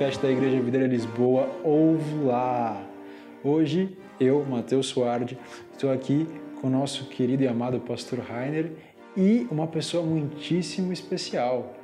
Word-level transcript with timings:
podcast 0.00 0.22
da 0.22 0.30
Igreja 0.30 0.62
Videira 0.62 0.86
Lisboa. 0.86 1.42
Ouve 1.62 2.24
lá! 2.24 2.88
Hoje, 3.44 3.98
eu, 4.18 4.42
Matheus 4.46 4.86
Suardi, 4.86 5.38
estou 5.72 5.92
aqui 5.92 6.24
com 6.58 6.68
o 6.68 6.70
nosso 6.70 7.06
querido 7.10 7.42
e 7.42 7.46
amado 7.46 7.78
pastor 7.80 8.18
Rainer 8.18 8.72
e 9.14 9.46
uma 9.50 9.68
pessoa 9.68 10.02
muitíssimo 10.02 10.90
especial, 10.90 11.76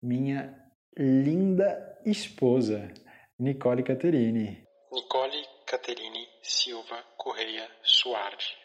minha 0.00 0.54
linda 0.96 2.00
esposa, 2.06 2.94
Nicole 3.40 3.82
Caterini. 3.82 4.64
Nicole 4.92 5.44
Caterini 5.66 6.28
Silva 6.44 7.02
Correia 7.16 7.68
Suardi. 7.82 8.56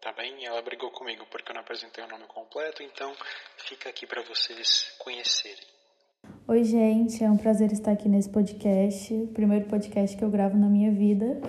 Tá 0.00 0.12
bem? 0.12 0.44
Ela 0.44 0.60
brigou 0.60 0.90
comigo 0.90 1.24
porque 1.30 1.52
eu 1.52 1.54
não 1.54 1.60
apresentei 1.62 2.02
o 2.02 2.08
nome 2.08 2.24
completo, 2.24 2.82
então 2.82 3.14
fica 3.58 3.88
aqui 3.90 4.08
para 4.08 4.22
vocês 4.22 4.92
conhecerem. 4.98 5.75
Oi, 6.48 6.64
gente, 6.64 7.22
é 7.24 7.30
um 7.30 7.36
prazer 7.36 7.72
estar 7.72 7.92
aqui 7.92 8.08
nesse 8.08 8.28
podcast, 8.28 9.12
o 9.12 9.26
primeiro 9.28 9.66
podcast 9.66 10.16
que 10.16 10.22
eu 10.22 10.30
gravo 10.30 10.56
na 10.56 10.68
minha 10.68 10.92
vida. 10.92 11.40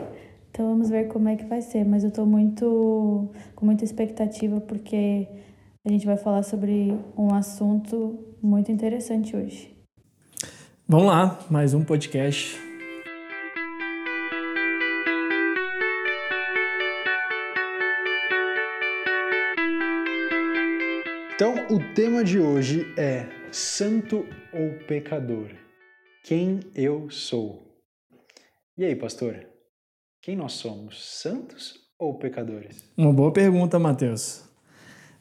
Então 0.50 0.70
vamos 0.70 0.90
ver 0.90 1.08
como 1.08 1.30
é 1.30 1.36
que 1.36 1.46
vai 1.46 1.62
ser, 1.62 1.86
mas 1.86 2.04
eu 2.04 2.12
tô 2.12 2.26
muito 2.26 3.30
com 3.56 3.66
muita 3.66 3.84
expectativa 3.84 4.60
porque 4.60 5.28
a 5.86 5.90
gente 5.90 6.06
vai 6.06 6.18
falar 6.18 6.44
sobre 6.44 6.98
um 7.18 7.34
assunto 7.34 8.18
muito 8.42 8.72
interessante 8.72 9.36
hoje. 9.36 9.72
Vamos 10.88 11.08
lá, 11.08 11.40
mais 11.50 11.74
um 11.74 11.84
podcast. 11.84 12.58
Então, 21.36 21.54
o 21.70 21.80
tema 21.94 22.24
de 22.24 22.40
hoje 22.40 22.92
é 22.98 23.37
santo 23.58 24.24
ou 24.54 24.86
pecador? 24.88 25.50
Quem 26.24 26.60
eu 26.76 27.10
sou? 27.10 27.76
E 28.78 28.86
aí, 28.86 28.96
pastor? 28.96 29.48
Quem 30.22 30.36
nós 30.36 30.54
somos? 30.54 31.04
Santos 31.04 31.74
ou 31.98 32.20
pecadores? 32.20 32.88
Uma 32.96 33.12
boa 33.12 33.34
pergunta, 33.34 33.80
Matheus. 33.80 34.48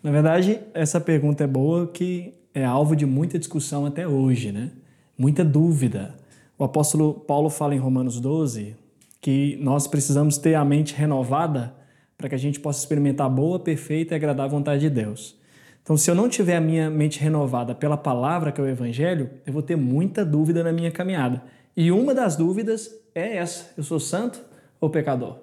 Na 0.03 0.11
verdade, 0.11 0.61
essa 0.75 1.01
pergunta 1.01 1.45
é 1.45 1.47
boa 1.47 1.87
que 1.87 2.35
é 2.53 2.63
alvo 2.63 2.95
de 2.95 3.07
muita 3.07 3.39
discussão 3.39 3.87
até 3.87 4.07
hoje, 4.07 4.53
né? 4.53 4.71
Muita 5.17 5.43
dúvida. 5.43 6.15
O 6.59 6.65
apóstolo 6.65 7.15
Paulo 7.15 7.49
fala 7.49 7.75
em 7.75 7.79
Romanos 7.79 8.21
12 8.21 8.77
que 9.19 9.57
nós 9.63 9.87
precisamos 9.87 10.37
ter 10.37 10.57
a 10.57 10.65
mente 10.65 10.95
renovada 10.95 11.75
para 12.19 12.29
que 12.29 12.35
a 12.35 12.39
gente 12.39 12.61
possa 12.61 12.81
experimentar 12.81 13.29
a 13.29 13.31
boa, 13.31 13.59
perfeita 13.59 14.15
e 14.15 14.17
agradável 14.17 14.59
vontade 14.59 14.83
de 14.83 14.91
Deus. 14.91 15.36
Então, 15.87 15.97
se 15.97 16.11
eu 16.11 16.17
não 16.17 16.29
tiver 16.29 16.57
a 16.57 16.61
minha 16.61 16.91
mente 16.91 17.21
renovada 17.21 17.73
pela 17.73 17.97
palavra 17.97 18.51
que 18.51 18.61
é 18.61 18.65
o 18.65 18.67
Evangelho, 18.67 19.31
eu 19.47 19.53
vou 19.53 19.63
ter 19.63 19.77
muita 19.77 20.25
dúvida 20.25 20.65
na 20.65 20.73
minha 20.73 20.91
caminhada. 20.91 21.45
E 21.77 21.93
uma 21.93 22.13
das 22.13 22.35
dúvidas 22.35 22.91
é 23.15 23.37
essa: 23.37 23.73
eu 23.77 23.85
sou 23.85 24.01
santo 24.01 24.45
ou 24.81 24.91
pecador? 24.91 25.39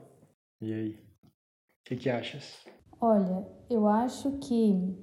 E 0.59 0.73
aí? 0.73 0.89
O 0.89 1.85
que, 1.85 1.95
que 1.95 2.09
achas? 2.09 2.57
Olha, 2.99 3.47
eu 3.69 3.87
acho 3.87 4.33
que 4.39 4.93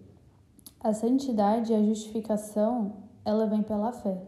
a 0.78 0.92
santidade 0.92 1.72
e 1.72 1.74
a 1.74 1.82
justificação 1.82 3.08
ela 3.24 3.46
vem 3.46 3.62
pela 3.62 3.94
fé. 3.94 4.20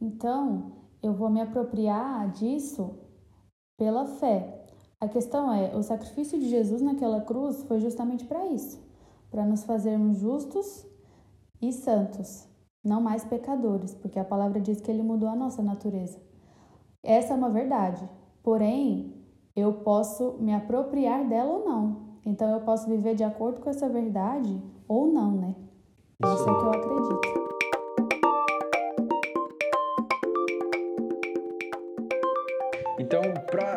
Então, 0.00 0.86
eu 1.02 1.12
vou 1.12 1.28
me 1.28 1.42
apropriar 1.42 2.30
disso 2.30 2.98
pela 3.76 4.06
fé. 4.06 4.64
A 4.98 5.06
questão 5.06 5.52
é, 5.52 5.76
o 5.76 5.82
sacrifício 5.82 6.40
de 6.40 6.48
Jesus 6.48 6.80
naquela 6.80 7.20
cruz 7.20 7.62
foi 7.64 7.78
justamente 7.78 8.24
para 8.24 8.46
isso 8.46 8.82
para 9.34 9.44
nos 9.44 9.64
fazermos 9.64 10.18
justos 10.18 10.86
e 11.60 11.72
santos, 11.72 12.48
não 12.84 13.00
mais 13.00 13.24
pecadores, 13.24 13.92
porque 13.92 14.16
a 14.16 14.24
palavra 14.24 14.60
diz 14.60 14.80
que 14.80 14.88
ele 14.88 15.02
mudou 15.02 15.28
a 15.28 15.34
nossa 15.34 15.60
natureza. 15.60 16.22
Essa 17.02 17.34
é 17.34 17.36
uma 17.36 17.50
verdade, 17.50 18.08
porém, 18.44 19.12
eu 19.56 19.72
posso 19.72 20.36
me 20.38 20.54
apropriar 20.54 21.28
dela 21.28 21.50
ou 21.50 21.64
não. 21.64 21.96
Então, 22.24 22.48
eu 22.48 22.60
posso 22.60 22.88
viver 22.88 23.16
de 23.16 23.24
acordo 23.24 23.60
com 23.60 23.68
essa 23.68 23.88
verdade 23.88 24.62
ou 24.86 25.08
não, 25.08 25.32
né? 25.32 25.56
Isso 26.24 26.48
é 26.48 26.54
que 26.54 26.64
eu 26.64 26.70
acredito. 26.70 27.53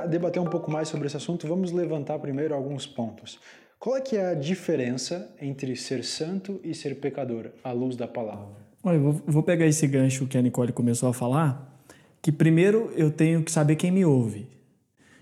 Debater 0.07 0.41
um 0.41 0.50
pouco 0.50 0.72
mais 0.72 0.88
sobre 0.88 1.07
esse 1.07 1.18
assunto, 1.18 1.47
vamos 1.47 1.72
levantar 1.72 2.18
primeiro 2.19 2.56
alguns 2.56 2.85
pontos. 2.85 3.40
Qual 3.79 3.95
é 3.95 4.01
que 4.01 4.18
é 4.18 4.31
a 4.31 4.34
diferença 4.34 5.29
entre 5.40 5.75
ser 5.75 6.03
santo 6.03 6.59
e 6.63 6.73
ser 6.73 6.95
pecador, 6.95 7.51
à 7.63 7.72
luz 7.72 7.95
da 7.95 8.07
palavra? 8.07 8.56
Olha, 8.84 8.96
eu 8.96 9.22
vou 9.28 9.44
pegar 9.44 9.67
esse 9.67 9.85
gancho 9.85 10.25
que 10.25 10.38
a 10.38 10.41
Nicole 10.41 10.72
começou 10.72 11.09
a 11.09 11.13
falar, 11.13 11.79
que 12.22 12.31
primeiro 12.31 12.91
eu 12.96 13.12
tenho 13.12 13.44
que 13.44 13.51
saber 13.51 13.75
quem 13.75 13.91
me 13.91 14.03
ouve. 14.03 14.47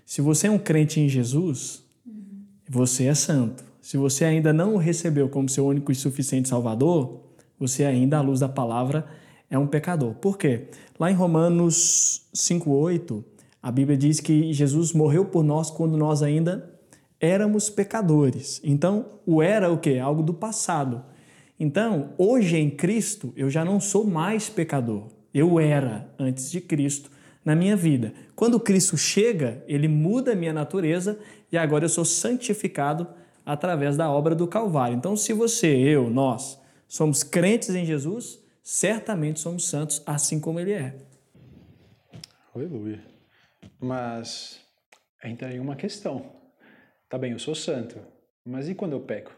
Se 0.04 0.20
você 0.20 0.46
é 0.46 0.50
um 0.50 0.58
crente 0.58 1.00
em 1.00 1.08
Jesus, 1.08 1.84
você 2.68 3.06
é 3.06 3.14
santo. 3.14 3.64
Se 3.82 3.96
você 3.96 4.24
ainda 4.24 4.52
não 4.52 4.74
o 4.74 4.78
recebeu 4.78 5.28
como 5.28 5.48
seu 5.48 5.66
único 5.66 5.92
e 5.92 5.94
suficiente 5.94 6.48
Salvador, 6.48 7.20
você 7.58 7.84
ainda, 7.84 8.18
à 8.18 8.20
luz 8.20 8.40
da 8.40 8.48
palavra, 8.48 9.06
é 9.50 9.58
um 9.58 9.66
pecador. 9.66 10.14
Por 10.14 10.38
quê? 10.38 10.68
Lá 10.98 11.10
em 11.10 11.14
Romanos 11.14 12.26
5,8, 12.34 13.22
a 13.66 13.72
Bíblia 13.72 13.98
diz 13.98 14.20
que 14.20 14.52
Jesus 14.52 14.92
morreu 14.92 15.24
por 15.24 15.42
nós 15.42 15.72
quando 15.72 15.98
nós 15.98 16.22
ainda 16.22 16.72
éramos 17.18 17.68
pecadores. 17.68 18.60
Então, 18.62 19.18
o 19.26 19.42
era 19.42 19.72
o 19.72 19.76
que? 19.76 19.98
Algo 19.98 20.22
do 20.22 20.32
passado. 20.32 21.02
Então, 21.58 22.10
hoje 22.16 22.56
em 22.56 22.70
Cristo, 22.70 23.32
eu 23.34 23.50
já 23.50 23.64
não 23.64 23.80
sou 23.80 24.04
mais 24.06 24.48
pecador. 24.48 25.08
Eu 25.34 25.58
era 25.58 26.08
antes 26.16 26.48
de 26.48 26.60
Cristo 26.60 27.10
na 27.44 27.56
minha 27.56 27.74
vida. 27.74 28.14
Quando 28.36 28.60
Cristo 28.60 28.96
chega, 28.96 29.60
ele 29.66 29.88
muda 29.88 30.30
a 30.30 30.36
minha 30.36 30.52
natureza 30.52 31.18
e 31.50 31.58
agora 31.58 31.86
eu 31.86 31.88
sou 31.88 32.04
santificado 32.04 33.04
através 33.44 33.96
da 33.96 34.08
obra 34.08 34.36
do 34.36 34.46
Calvário. 34.46 34.96
Então, 34.96 35.16
se 35.16 35.32
você, 35.32 35.66
eu, 35.66 36.08
nós 36.08 36.56
somos 36.86 37.24
crentes 37.24 37.70
em 37.70 37.84
Jesus, 37.84 38.38
certamente 38.62 39.40
somos 39.40 39.68
santos 39.68 40.04
assim 40.06 40.38
como 40.38 40.60
ele 40.60 40.70
é. 40.70 40.94
Aleluia. 42.54 43.15
Mas 43.80 44.60
entra 45.22 45.48
aí 45.48 45.58
uma 45.58 45.76
questão. 45.76 46.32
Tá 47.08 47.18
bem, 47.18 47.32
eu 47.32 47.38
sou 47.38 47.54
santo, 47.54 48.00
mas 48.44 48.68
e 48.68 48.74
quando 48.74 48.92
eu 48.92 49.00
peco? 49.00 49.34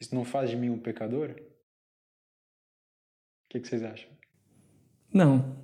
Isso 0.00 0.14
não 0.14 0.24
faz 0.24 0.50
de 0.50 0.56
mim 0.56 0.70
um 0.70 0.78
pecador? 0.78 1.30
O 1.30 1.34
que, 3.48 3.60
que 3.60 3.68
vocês 3.68 3.82
acham? 3.82 4.10
Não. 5.12 5.56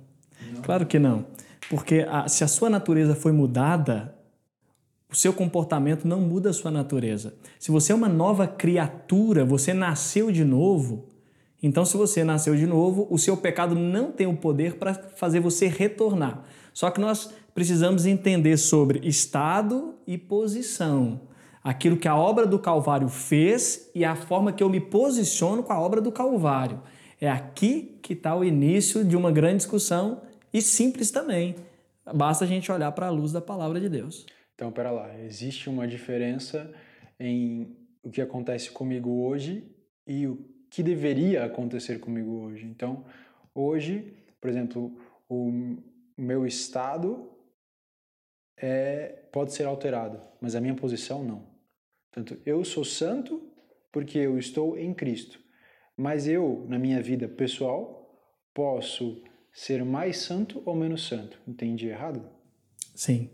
não. 0.53 0.61
Claro 0.61 0.87
que 0.87 0.97
não. 0.97 1.27
Porque 1.69 2.05
a, 2.09 2.27
se 2.27 2.43
a 2.43 2.47
sua 2.47 2.69
natureza 2.69 3.15
foi 3.15 3.31
mudada, 3.31 4.17
o 5.09 5.15
seu 5.15 5.33
comportamento 5.33 6.07
não 6.07 6.19
muda 6.21 6.49
a 6.49 6.53
sua 6.53 6.71
natureza. 6.71 7.37
Se 7.59 7.69
você 7.69 7.91
é 7.91 7.95
uma 7.95 8.09
nova 8.09 8.47
criatura, 8.47 9.45
você 9.45 9.73
nasceu 9.73 10.31
de 10.31 10.43
novo, 10.43 11.13
então, 11.63 11.85
se 11.85 11.95
você 11.95 12.25
nasceu 12.25 12.57
de 12.57 12.67
novo, 12.67 13.07
o 13.09 13.17
seu 13.17 13.37
pecado 13.37 13.73
não 13.73 14.11
tem 14.11 14.27
o 14.27 14.35
poder 14.35 14.75
para 14.75 14.93
fazer 14.93 15.39
você 15.39 15.67
retornar. 15.67 16.43
Só 16.73 16.91
que 16.91 16.99
nós 16.99 17.33
precisamos 17.53 18.05
entender 18.05 18.57
sobre 18.57 19.07
estado 19.07 19.95
e 20.07 20.17
posição. 20.17 21.21
Aquilo 21.63 21.97
que 21.97 22.07
a 22.07 22.15
obra 22.15 22.45
do 22.45 22.59
Calvário 22.59 23.07
fez 23.07 23.89
e 23.95 24.03
a 24.03 24.15
forma 24.15 24.51
que 24.51 24.61
eu 24.61 24.69
me 24.69 24.81
posiciono 24.81 25.63
com 25.63 25.71
a 25.71 25.79
obra 25.79 26.01
do 26.01 26.11
Calvário. 26.11 26.81
É 27.21 27.29
aqui 27.29 27.97
que 28.01 28.13
está 28.13 28.35
o 28.35 28.43
início 28.43 29.05
de 29.05 29.15
uma 29.15 29.31
grande 29.31 29.57
discussão 29.57 30.21
e 30.53 30.61
simples 30.61 31.09
também. 31.09 31.55
Basta 32.13 32.43
a 32.43 32.47
gente 32.47 32.69
olhar 32.69 32.91
para 32.91 33.07
a 33.07 33.09
luz 33.09 33.31
da 33.31 33.39
palavra 33.39 33.79
de 33.79 33.87
Deus. 33.87 34.25
Então, 34.55 34.71
pera 34.71 34.91
lá, 34.91 35.17
existe 35.21 35.69
uma 35.69 35.87
diferença 35.87 36.69
em 37.19 37.77
o 38.03 38.11
que 38.11 38.21
acontece 38.21 38.69
comigo 38.69 39.09
hoje 39.25 39.63
e 40.05 40.27
o 40.27 40.45
que 40.69 40.83
deveria 40.83 41.45
acontecer 41.45 41.99
comigo 41.99 42.31
hoje. 42.41 42.65
Então, 42.65 43.05
hoje, 43.55 44.13
por 44.41 44.49
exemplo, 44.49 44.93
o 45.29 45.77
meu 46.17 46.45
estado 46.45 47.29
é, 48.57 49.23
pode 49.31 49.53
ser 49.53 49.65
alterado, 49.65 50.21
mas 50.41 50.55
a 50.55 50.61
minha 50.61 50.75
posição 50.75 51.23
não. 51.23 51.47
Portanto, 52.11 52.39
eu 52.45 52.63
sou 52.63 52.85
santo 52.85 53.41
porque 53.91 54.17
eu 54.17 54.37
estou 54.37 54.77
em 54.77 54.93
Cristo, 54.93 55.39
mas 55.95 56.27
eu, 56.27 56.65
na 56.67 56.79
minha 56.79 57.01
vida 57.01 57.27
pessoal, 57.27 58.03
posso 58.53 59.21
ser 59.51 59.83
mais 59.83 60.17
santo 60.17 60.61
ou 60.65 60.75
menos 60.75 61.07
santo. 61.07 61.39
Entendi 61.47 61.87
errado? 61.87 62.27
Sim. 62.95 63.29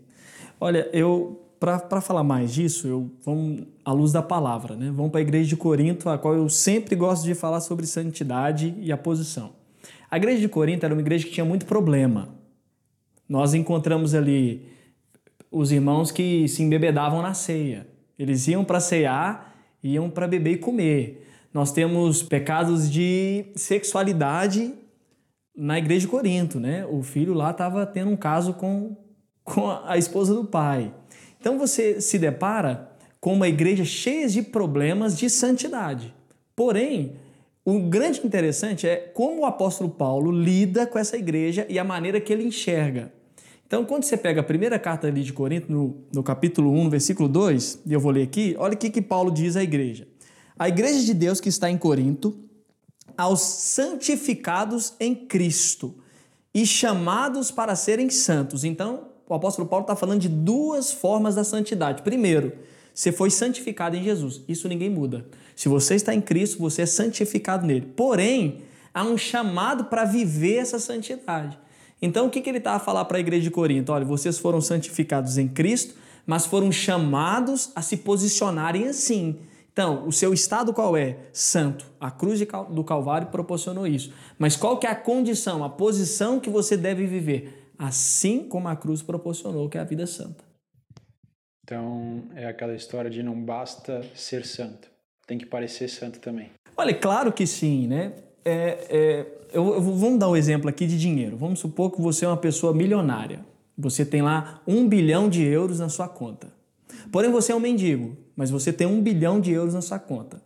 Olha, 0.58 0.88
eu 0.92 1.46
para 1.60 2.00
falar 2.00 2.24
mais 2.24 2.54
disso, 2.54 2.88
eu 2.88 3.10
vamos 3.22 3.66
à 3.84 3.92
luz 3.92 4.12
da 4.12 4.22
palavra, 4.22 4.74
né? 4.74 4.90
Vamos 4.90 5.10
para 5.10 5.20
a 5.20 5.22
igreja 5.22 5.46
de 5.50 5.56
Corinto, 5.56 6.08
a 6.08 6.16
qual 6.16 6.34
eu 6.34 6.48
sempre 6.48 6.96
gosto 6.96 7.24
de 7.24 7.34
falar 7.34 7.60
sobre 7.60 7.84
santidade 7.84 8.74
e 8.80 8.90
a 8.90 8.96
posição. 8.96 9.52
A 10.10 10.16
igreja 10.16 10.40
de 10.40 10.48
Corinto 10.48 10.86
era 10.86 10.94
uma 10.94 11.02
igreja 11.02 11.26
que 11.26 11.32
tinha 11.32 11.44
muito 11.44 11.66
problema. 11.66 12.34
Nós 13.28 13.52
encontramos 13.52 14.14
ali 14.14 14.66
os 15.50 15.72
irmãos 15.72 16.10
que 16.10 16.46
se 16.48 16.62
embebedavam 16.62 17.22
na 17.22 17.34
ceia. 17.34 17.86
Eles 18.18 18.46
iam 18.48 18.64
para 18.64 18.80
cear, 18.80 19.54
iam 19.82 20.08
para 20.08 20.28
beber 20.28 20.52
e 20.52 20.58
comer. 20.58 21.26
Nós 21.52 21.72
temos 21.72 22.22
pecados 22.22 22.90
de 22.90 23.46
sexualidade 23.56 24.72
na 25.56 25.78
igreja 25.78 26.02
de 26.02 26.08
Corinto, 26.08 26.60
né? 26.60 26.86
O 26.86 27.02
filho 27.02 27.34
lá 27.34 27.50
estava 27.50 27.84
tendo 27.84 28.10
um 28.10 28.16
caso 28.16 28.54
com, 28.54 28.96
com 29.42 29.70
a 29.70 29.98
esposa 29.98 30.34
do 30.34 30.44
pai. 30.44 30.94
Então 31.40 31.58
você 31.58 32.00
se 32.00 32.18
depara 32.18 32.90
com 33.20 33.32
uma 33.32 33.48
igreja 33.48 33.84
cheia 33.84 34.28
de 34.28 34.42
problemas 34.42 35.18
de 35.18 35.28
santidade. 35.28 36.14
Porém, 36.54 37.16
o 37.64 37.80
grande 37.80 38.24
interessante 38.24 38.86
é 38.86 38.96
como 38.96 39.42
o 39.42 39.46
apóstolo 39.46 39.90
Paulo 39.90 40.30
lida 40.30 40.86
com 40.86 40.98
essa 40.98 41.16
igreja 41.16 41.66
e 41.68 41.78
a 41.78 41.84
maneira 41.84 42.20
que 42.20 42.32
ele 42.32 42.44
enxerga. 42.44 43.12
Então, 43.70 43.84
quando 43.84 44.02
você 44.02 44.16
pega 44.16 44.40
a 44.40 44.42
primeira 44.42 44.80
carta 44.80 45.06
ali 45.06 45.22
de 45.22 45.32
Corinto, 45.32 45.70
no, 45.70 46.02
no 46.12 46.24
capítulo 46.24 46.72
1, 46.72 46.84
no 46.84 46.90
versículo 46.90 47.28
2, 47.28 47.82
e 47.86 47.92
eu 47.92 48.00
vou 48.00 48.10
ler 48.10 48.24
aqui, 48.24 48.56
olha 48.58 48.74
o 48.74 48.76
que, 48.76 48.90
que 48.90 49.00
Paulo 49.00 49.30
diz 49.30 49.54
à 49.54 49.62
igreja. 49.62 50.08
A 50.58 50.68
igreja 50.68 51.04
de 51.04 51.14
Deus 51.14 51.40
que 51.40 51.48
está 51.48 51.70
em 51.70 51.78
Corinto, 51.78 52.36
aos 53.16 53.42
santificados 53.42 54.94
em 54.98 55.14
Cristo 55.14 55.94
e 56.52 56.66
chamados 56.66 57.52
para 57.52 57.76
serem 57.76 58.10
santos. 58.10 58.64
Então, 58.64 59.06
o 59.28 59.34
apóstolo 59.34 59.68
Paulo 59.68 59.84
está 59.84 59.94
falando 59.94 60.18
de 60.20 60.28
duas 60.28 60.90
formas 60.90 61.36
da 61.36 61.44
santidade. 61.44 62.02
Primeiro, 62.02 62.52
você 62.92 63.12
foi 63.12 63.30
santificado 63.30 63.94
em 63.94 64.02
Jesus. 64.02 64.42
Isso 64.48 64.66
ninguém 64.66 64.90
muda. 64.90 65.24
Se 65.54 65.68
você 65.68 65.94
está 65.94 66.12
em 66.12 66.20
Cristo, 66.20 66.58
você 66.58 66.82
é 66.82 66.86
santificado 66.86 67.64
nele. 67.64 67.86
Porém, 67.94 68.62
há 68.92 69.04
um 69.04 69.16
chamado 69.16 69.84
para 69.84 70.04
viver 70.04 70.56
essa 70.56 70.80
santidade. 70.80 71.56
Então, 72.02 72.26
o 72.26 72.30
que, 72.30 72.40
que 72.40 72.48
ele 72.48 72.58
está 72.58 72.72
a 72.72 72.78
falar 72.78 73.04
para 73.04 73.18
a 73.18 73.20
igreja 73.20 73.42
de 73.42 73.50
Corinto? 73.50 73.92
Olha, 73.92 74.04
vocês 74.04 74.38
foram 74.38 74.60
santificados 74.60 75.36
em 75.36 75.46
Cristo, 75.46 75.94
mas 76.26 76.46
foram 76.46 76.72
chamados 76.72 77.70
a 77.74 77.82
se 77.82 77.98
posicionarem 77.98 78.88
assim. 78.88 79.38
Então, 79.72 80.06
o 80.06 80.12
seu 80.12 80.32
estado 80.32 80.72
qual 80.72 80.96
é? 80.96 81.18
Santo. 81.32 81.86
A 82.00 82.10
cruz 82.10 82.40
do 82.70 82.84
Calvário 82.84 83.28
proporcionou 83.28 83.86
isso. 83.86 84.12
Mas 84.38 84.56
qual 84.56 84.78
que 84.78 84.86
é 84.86 84.90
a 84.90 84.94
condição, 84.94 85.62
a 85.62 85.68
posição 85.68 86.40
que 86.40 86.50
você 86.50 86.76
deve 86.76 87.06
viver? 87.06 87.72
Assim 87.78 88.48
como 88.48 88.68
a 88.68 88.76
cruz 88.76 89.02
proporcionou, 89.02 89.68
que 89.68 89.78
é 89.78 89.80
a 89.80 89.84
vida 89.84 90.06
santa. 90.06 90.44
Então, 91.64 92.24
é 92.34 92.46
aquela 92.46 92.74
história 92.74 93.08
de 93.08 93.22
não 93.22 93.40
basta 93.40 94.02
ser 94.14 94.44
santo, 94.44 94.88
tem 95.26 95.38
que 95.38 95.46
parecer 95.46 95.88
santo 95.88 96.18
também. 96.18 96.50
Olha, 96.76 96.92
claro 96.92 97.32
que 97.32 97.46
sim, 97.46 97.86
né? 97.86 98.12
É, 98.44 98.86
é, 98.88 99.26
eu, 99.52 99.74
eu, 99.74 99.80
vamos 99.80 100.18
dar 100.18 100.28
um 100.28 100.36
exemplo 100.36 100.68
aqui 100.68 100.86
de 100.86 100.98
dinheiro. 100.98 101.36
Vamos 101.36 101.60
supor 101.60 101.90
que 101.90 102.00
você 102.00 102.24
é 102.24 102.28
uma 102.28 102.36
pessoa 102.36 102.72
milionária. 102.72 103.44
Você 103.76 104.04
tem 104.04 104.22
lá 104.22 104.60
um 104.66 104.88
bilhão 104.88 105.28
de 105.28 105.42
euros 105.42 105.80
na 105.80 105.88
sua 105.88 106.08
conta. 106.08 106.48
Porém, 107.10 107.30
você 107.30 107.52
é 107.52 107.54
um 107.54 107.60
mendigo, 107.60 108.16
mas 108.36 108.50
você 108.50 108.72
tem 108.72 108.86
um 108.86 109.00
bilhão 109.00 109.40
de 109.40 109.52
euros 109.52 109.74
na 109.74 109.80
sua 109.80 109.98
conta. 109.98 110.42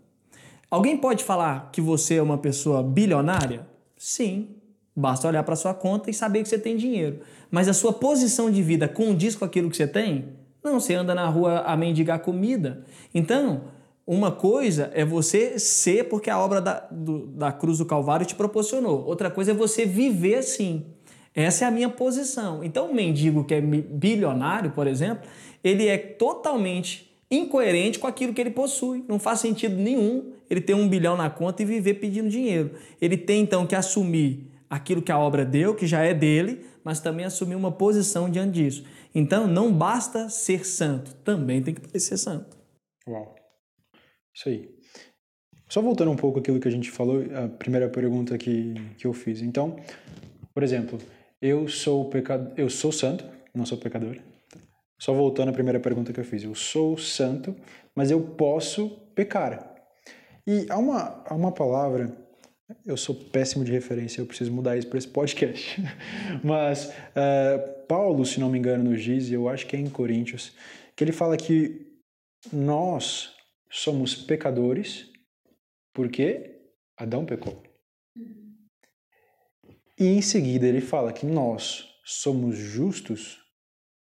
Alguém 0.71 0.97
pode 0.97 1.23
falar 1.23 1.71
que 1.73 1.81
você 1.81 2.17
é 2.17 2.23
uma 2.23 2.39
pessoa 2.39 2.83
bilionária? 2.83 3.67
Sim. 3.97 4.49
Basta 4.97 5.27
olhar 5.27 5.43
para 5.43 5.57
sua 5.57 5.75
conta 5.75 6.11
e 6.11 6.15
saber 6.15 6.43
que 6.43 6.49
você 6.49 6.59
tem 6.59 6.77
dinheiro. 6.77 7.21
Mas 7.51 7.69
a 7.69 7.73
sua 7.73 7.93
posição 7.93 8.51
de 8.51 8.63
vida 8.63 8.89
condiz 8.89 9.35
com 9.35 9.45
aquilo 9.45 9.69
que 9.69 9.77
você 9.77 9.87
tem? 9.87 10.27
Não, 10.63 10.81
você 10.81 10.95
anda 10.95 11.15
na 11.15 11.29
rua 11.29 11.61
a 11.61 11.77
mendigar 11.77 12.21
comida. 12.21 12.85
Então, 13.15 13.65
uma 14.07 14.31
coisa 14.31 14.91
é 14.95 15.05
você 15.05 15.59
ser 15.59 16.09
porque 16.09 16.29
a 16.29 16.39
obra 16.39 16.61
da, 16.61 16.87
do, 16.91 17.27
da 17.29 17.51
cruz 17.51 17.79
do 17.79 17.87
Calvário 17.87 18.27
te 18.27 18.35
proporcionou. 18.35 19.05
Outra 19.07 19.31
coisa 19.31 19.53
é 19.53 19.55
você 19.55 19.87
viver 19.87 20.37
assim. 20.37 20.85
Essa 21.35 21.65
é 21.65 21.69
a 21.69 21.71
minha 21.71 21.89
posição. 21.89 22.63
Então, 22.63 22.91
o 22.91 22.95
mendigo 22.95 23.45
que 23.45 23.55
é 23.55 23.61
bilionário, 23.61 24.71
por 24.73 24.87
exemplo, 24.87 25.29
ele 25.63 25.89
é 25.89 25.97
totalmente 25.97 27.11
incoerente 27.31 27.99
com 27.99 28.07
aquilo 28.07 28.35
que 28.35 28.41
ele 28.41 28.51
possui. 28.51 29.05
Não 29.09 29.19
faz 29.19 29.41
sentido 29.41 29.75
nenhum 29.75 30.33
ele 30.49 30.61
ter 30.61 30.75
um 30.75 30.87
bilhão 30.87 31.17
na 31.17 31.31
conta 31.31 31.63
e 31.63 31.65
viver 31.67 31.95
pedindo 31.95 32.29
dinheiro. 32.29 32.73
Ele 33.01 33.17
tem 33.17 33.43
então 33.43 33.67
que 33.67 33.75
assumir 33.75 34.51
aquilo 34.69 35.01
que 35.03 35.11
a 35.11 35.19
obra 35.19 35.45
deu, 35.45 35.75
que 35.75 35.87
já 35.87 36.03
é 36.03 36.13
dele, 36.13 36.65
mas 36.85 37.01
também 37.01 37.25
assumir 37.25 37.55
uma 37.55 37.73
posição 37.73 38.29
diante 38.31 38.53
disso. 38.53 38.85
Então, 39.15 39.47
não 39.47 39.73
basta 39.73 40.29
ser 40.29 40.67
santo, 40.67 41.15
também 41.25 41.63
tem 41.63 41.75
que 41.75 41.99
ser 41.99 42.19
santo. 42.19 42.57
Uau. 43.09 43.44
Isso 44.35 44.49
aí. 44.49 44.69
Só 45.69 45.81
voltando 45.81 46.11
um 46.11 46.17
pouco 46.17 46.39
aquilo 46.39 46.61
que 46.61 46.69
a 46.69 46.71
gente 46.71 46.91
falou, 46.91 47.23
a 47.35 47.49
primeira 47.49 47.89
pergunta 47.89 48.37
que, 48.37 48.75
que 48.99 49.07
eu 49.07 49.13
fiz. 49.13 49.41
Então, 49.41 49.77
por 50.53 50.63
exemplo, 50.63 50.99
eu 51.41 51.69
sou 51.69 52.09
pecado, 52.11 52.53
eu 52.57 52.69
sou 52.69 52.93
santo, 52.93 53.25
não 53.55 53.65
sou 53.65 53.79
pecador. 53.79 54.19
Só 54.99 55.13
voltando 55.13 55.51
à 55.51 55.53
primeira 55.53 55.81
pergunta 55.81 56.13
que 56.13 56.21
eu 56.21 56.25
fiz, 56.25 56.45
eu 56.45 56.55
sou 56.55 56.97
santo, 56.97 57.55
mas 57.95 58.11
eu 58.11 58.21
posso 58.21 58.89
pecar. 59.15 59.75
E 60.47 60.67
há 60.69 60.79
uma, 60.79 61.23
há 61.27 61.35
uma 61.35 61.53
palavra, 61.53 62.17
eu 62.87 62.97
sou 62.97 63.15
péssimo 63.15 63.65
de 63.65 63.73
referência, 63.73 64.21
eu 64.21 64.27
preciso 64.27 64.53
mudar 64.53 64.77
isso 64.77 64.89
para 64.89 64.99
esse 64.99 65.09
podcast. 65.09 65.83
mas 66.43 66.89
uh, 66.89 67.87
Paulo, 67.89 68.25
se 68.25 68.39
não 68.39 68.49
me 68.49 68.59
engano, 68.59 68.85
nos 68.85 69.03
diz, 69.03 69.31
eu 69.31 69.49
acho 69.49 69.67
que 69.67 69.77
é 69.77 69.79
em 69.79 69.91
Coríntios, 69.91 70.53
que 70.95 71.03
ele 71.03 71.13
fala 71.13 71.37
que 71.37 71.87
nós 72.53 73.34
somos 73.75 74.15
pecadores 74.15 75.11
porque 75.93 76.61
Adão 76.97 77.27
pecou. 77.27 77.61
E 79.99 80.07
em 80.07 80.23
seguida 80.23 80.67
ele 80.67 80.81
fala 80.81 81.13
que 81.13 81.27
nós 81.27 81.89
somos 82.05 82.57
justos 82.57 83.41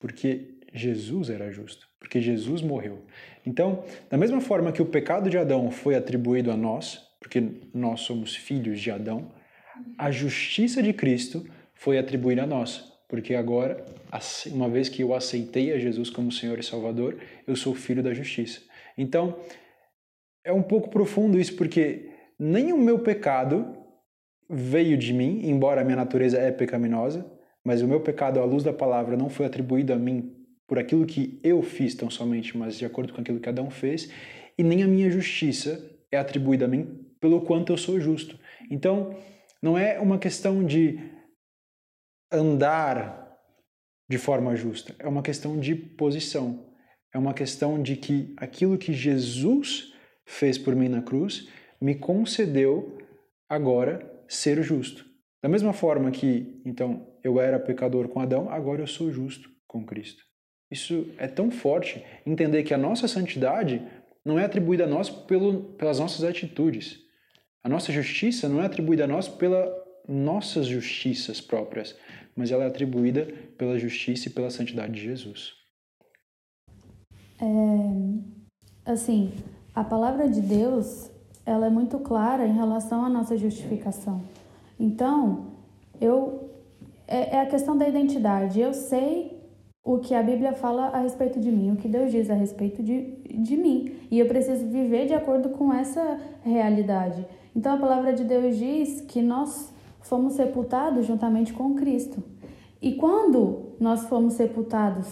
porque 0.00 0.58
Jesus 0.74 1.30
era 1.30 1.52
justo, 1.52 1.88
porque 2.00 2.20
Jesus 2.20 2.62
morreu. 2.62 3.04
Então, 3.46 3.84
da 4.08 4.18
mesma 4.18 4.40
forma 4.40 4.72
que 4.72 4.82
o 4.82 4.86
pecado 4.86 5.30
de 5.30 5.38
Adão 5.38 5.70
foi 5.70 5.94
atribuído 5.94 6.50
a 6.50 6.56
nós, 6.56 7.08
porque 7.20 7.40
nós 7.72 8.00
somos 8.00 8.34
filhos 8.34 8.80
de 8.80 8.90
Adão, 8.90 9.32
a 9.96 10.10
justiça 10.10 10.82
de 10.82 10.92
Cristo 10.92 11.46
foi 11.74 11.96
atribuída 11.96 12.42
a 12.42 12.46
nós, 12.46 12.92
porque 13.08 13.34
agora, 13.34 13.84
uma 14.46 14.68
vez 14.68 14.88
que 14.88 15.02
eu 15.02 15.14
aceitei 15.14 15.72
a 15.72 15.78
Jesus 15.78 16.10
como 16.10 16.32
Senhor 16.32 16.58
e 16.58 16.62
Salvador, 16.62 17.20
eu 17.46 17.54
sou 17.54 17.74
filho 17.74 18.02
da 18.02 18.12
justiça. 18.12 18.69
Então, 18.96 19.38
é 20.44 20.52
um 20.52 20.62
pouco 20.62 20.88
profundo 20.90 21.38
isso, 21.38 21.56
porque 21.56 22.10
nem 22.38 22.72
o 22.72 22.78
meu 22.78 22.98
pecado 22.98 23.76
veio 24.48 24.96
de 24.96 25.12
mim, 25.12 25.42
embora 25.44 25.80
a 25.80 25.84
minha 25.84 25.96
natureza 25.96 26.38
é 26.38 26.50
pecaminosa, 26.50 27.30
mas 27.64 27.82
o 27.82 27.88
meu 27.88 28.00
pecado 28.00 28.40
à 28.40 28.44
luz 28.44 28.64
da 28.64 28.72
palavra 28.72 29.16
não 29.16 29.28
foi 29.28 29.46
atribuído 29.46 29.92
a 29.92 29.96
mim 29.96 30.36
por 30.66 30.78
aquilo 30.78 31.04
que 31.04 31.40
eu 31.42 31.62
fiz 31.62 31.94
tão 31.94 32.08
somente, 32.08 32.56
mas 32.56 32.76
de 32.78 32.84
acordo 32.84 33.12
com 33.12 33.20
aquilo 33.20 33.40
que 33.40 33.48
Adão 33.48 33.70
fez, 33.70 34.10
e 34.56 34.62
nem 34.62 34.82
a 34.82 34.86
minha 34.88 35.10
justiça 35.10 35.80
é 36.10 36.16
atribuída 36.16 36.64
a 36.64 36.68
mim 36.68 37.06
pelo 37.20 37.42
quanto 37.42 37.72
eu 37.72 37.76
sou 37.76 38.00
justo. 38.00 38.38
Então, 38.70 39.16
não 39.62 39.76
é 39.76 39.98
uma 40.00 40.18
questão 40.18 40.64
de 40.64 40.98
andar 42.32 43.36
de 44.08 44.18
forma 44.18 44.56
justa, 44.56 44.94
é 44.98 45.06
uma 45.06 45.22
questão 45.22 45.58
de 45.58 45.74
posição. 45.74 46.69
É 47.12 47.18
uma 47.18 47.34
questão 47.34 47.82
de 47.82 47.96
que 47.96 48.32
aquilo 48.36 48.78
que 48.78 48.92
Jesus 48.92 49.92
fez 50.24 50.56
por 50.56 50.76
mim 50.76 50.88
na 50.88 51.02
cruz 51.02 51.48
me 51.80 51.94
concedeu 51.94 52.98
agora 53.48 54.08
ser 54.28 54.62
justo. 54.62 55.04
Da 55.42 55.48
mesma 55.48 55.72
forma 55.72 56.10
que, 56.10 56.60
então, 56.64 57.06
eu 57.24 57.40
era 57.40 57.58
pecador 57.58 58.08
com 58.08 58.20
Adão, 58.20 58.48
agora 58.50 58.82
eu 58.82 58.86
sou 58.86 59.10
justo 59.10 59.50
com 59.66 59.84
Cristo. 59.84 60.22
Isso 60.70 61.12
é 61.18 61.26
tão 61.26 61.50
forte, 61.50 62.04
entender 62.24 62.62
que 62.62 62.72
a 62.72 62.78
nossa 62.78 63.08
santidade 63.08 63.82
não 64.24 64.38
é 64.38 64.44
atribuída 64.44 64.84
a 64.84 64.86
nós 64.86 65.10
pelo, 65.10 65.74
pelas 65.74 65.98
nossas 65.98 66.22
atitudes. 66.22 67.00
A 67.64 67.68
nossa 67.68 67.90
justiça 67.90 68.48
não 68.48 68.62
é 68.62 68.66
atribuída 68.66 69.04
a 69.04 69.08
nós 69.08 69.28
pelas 69.28 69.68
nossas 70.06 70.66
justiças 70.66 71.40
próprias, 71.40 71.96
mas 72.36 72.50
ela 72.50 72.64
é 72.64 72.66
atribuída 72.66 73.26
pela 73.58 73.78
justiça 73.78 74.28
e 74.28 74.32
pela 74.32 74.50
santidade 74.50 74.92
de 74.92 75.02
Jesus. 75.02 75.59
É, 77.40 78.90
assim, 78.92 79.32
a 79.74 79.82
palavra 79.82 80.28
de 80.28 80.40
Deus, 80.40 81.10
ela 81.46 81.66
é 81.66 81.70
muito 81.70 81.98
clara 81.98 82.46
em 82.46 82.54
relação 82.54 83.04
à 83.04 83.08
nossa 83.08 83.36
justificação. 83.36 84.20
Então, 84.78 85.46
eu 86.00 86.50
é, 87.10 87.36
é 87.36 87.40
a 87.40 87.46
questão 87.46 87.76
da 87.76 87.88
identidade. 87.88 88.60
Eu 88.60 88.72
sei 88.72 89.40
o 89.82 89.98
que 89.98 90.14
a 90.14 90.22
Bíblia 90.22 90.52
fala 90.52 90.88
a 90.88 91.00
respeito 91.00 91.40
de 91.40 91.50
mim, 91.50 91.72
o 91.72 91.76
que 91.76 91.88
Deus 91.88 92.12
diz 92.12 92.30
a 92.30 92.34
respeito 92.34 92.82
de, 92.82 93.16
de 93.28 93.56
mim. 93.56 93.96
E 94.10 94.18
eu 94.18 94.26
preciso 94.26 94.66
viver 94.66 95.06
de 95.06 95.14
acordo 95.14 95.48
com 95.50 95.72
essa 95.72 96.18
realidade. 96.44 97.26
Então 97.54 97.74
a 97.74 97.78
palavra 97.78 98.12
de 98.12 98.22
Deus 98.22 98.56
diz 98.56 99.00
que 99.00 99.20
nós 99.20 99.72
fomos 100.00 100.34
sepultados 100.34 101.06
juntamente 101.06 101.52
com 101.52 101.74
Cristo. 101.74 102.22
E 102.80 102.94
quando 102.94 103.74
nós 103.80 104.04
fomos 104.04 104.34
sepultados, 104.34 105.08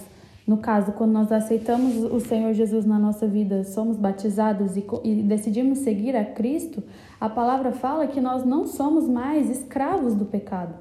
no 0.49 0.57
caso, 0.57 0.93
quando 0.93 1.13
nós 1.13 1.31
aceitamos 1.31 2.03
o 2.05 2.19
Senhor 2.21 2.55
Jesus 2.55 2.87
na 2.87 2.99
nossa 2.99 3.27
vida, 3.27 3.65
somos 3.65 3.99
batizados 3.99 4.79
e, 4.79 4.87
e, 5.05 5.23
decidimos 5.23 5.81
seguir 5.81 6.17
a 6.17 6.25
Cristo, 6.25 6.83
a 7.21 7.29
palavra 7.29 7.71
fala 7.71 8.07
que 8.07 8.19
nós 8.19 8.47
não 8.47 8.67
somos 8.67 9.07
mais 9.07 9.51
escravos 9.51 10.15
do 10.15 10.25
pecado. 10.25 10.75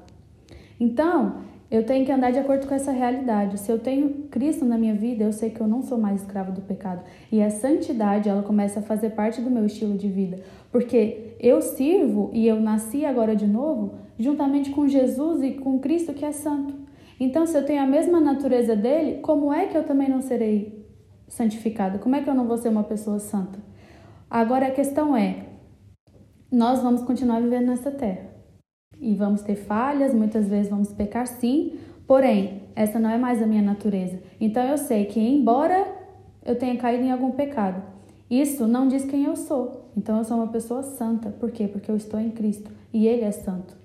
Então, 0.80 1.34
eu 1.70 1.84
tenho 1.84 2.06
que 2.06 2.10
andar 2.10 2.32
de 2.32 2.38
acordo 2.38 2.66
com 2.66 2.74
essa 2.74 2.90
realidade. 2.90 3.60
Se 3.60 3.70
eu 3.70 3.78
tenho 3.78 4.08
Cristo 4.30 4.64
na 4.64 4.78
minha 4.78 4.94
vida, 4.94 5.24
eu 5.24 5.34
sei 5.34 5.50
que 5.50 5.60
eu 5.60 5.68
não 5.68 5.82
sou 5.82 5.98
mais 5.98 6.22
escravo 6.22 6.50
do 6.50 6.62
pecado. 6.62 7.02
E 7.30 7.42
a 7.42 7.50
santidade, 7.50 8.26
ela 8.26 8.42
começa 8.42 8.80
a 8.80 8.82
fazer 8.82 9.10
parte 9.10 9.42
do 9.42 9.50
meu 9.50 9.66
estilo 9.66 9.98
de 9.98 10.08
vida. 10.08 10.38
Porque 10.72 11.34
eu 11.38 11.60
sirvo 11.60 12.30
e 12.32 12.48
eu 12.48 12.58
nasci 12.58 13.04
agora 13.04 13.36
de 13.36 13.46
novo 13.46 13.96
juntamente 14.18 14.70
com 14.70 14.88
Jesus 14.88 15.42
e 15.42 15.52
com 15.52 15.78
Cristo 15.78 16.14
que 16.14 16.24
é 16.24 16.32
santo. 16.32 16.87
Então, 17.20 17.46
se 17.46 17.56
eu 17.56 17.64
tenho 17.64 17.82
a 17.82 17.86
mesma 17.86 18.20
natureza 18.20 18.76
dele, 18.76 19.20
como 19.20 19.52
é 19.52 19.66
que 19.66 19.76
eu 19.76 19.84
também 19.84 20.08
não 20.08 20.20
serei 20.20 20.86
santificada? 21.28 21.98
Como 21.98 22.14
é 22.14 22.22
que 22.22 22.30
eu 22.30 22.34
não 22.34 22.46
vou 22.46 22.56
ser 22.56 22.68
uma 22.68 22.84
pessoa 22.84 23.18
santa? 23.18 23.58
Agora 24.30 24.66
a 24.66 24.70
questão 24.70 25.16
é: 25.16 25.46
nós 26.50 26.82
vamos 26.82 27.02
continuar 27.02 27.40
vivendo 27.40 27.66
nessa 27.66 27.90
terra 27.90 28.28
e 29.00 29.14
vamos 29.14 29.42
ter 29.42 29.56
falhas, 29.56 30.14
muitas 30.14 30.48
vezes 30.48 30.70
vamos 30.70 30.92
pecar 30.92 31.26
sim, 31.26 31.78
porém, 32.06 32.62
essa 32.74 32.98
não 32.98 33.10
é 33.10 33.18
mais 33.18 33.42
a 33.42 33.46
minha 33.46 33.62
natureza. 33.62 34.20
Então 34.40 34.62
eu 34.62 34.76
sei 34.76 35.06
que, 35.06 35.20
embora 35.20 35.86
eu 36.44 36.56
tenha 36.56 36.76
caído 36.76 37.04
em 37.04 37.10
algum 37.10 37.30
pecado, 37.30 37.82
isso 38.30 38.66
não 38.66 38.88
diz 38.88 39.04
quem 39.04 39.24
eu 39.24 39.36
sou. 39.36 39.90
Então 39.96 40.18
eu 40.18 40.24
sou 40.24 40.36
uma 40.36 40.48
pessoa 40.48 40.82
santa. 40.82 41.30
Por 41.30 41.50
quê? 41.50 41.66
Porque 41.66 41.90
eu 41.90 41.96
estou 41.96 42.20
em 42.20 42.30
Cristo 42.30 42.70
e 42.92 43.06
Ele 43.06 43.22
é 43.22 43.30
santo. 43.30 43.77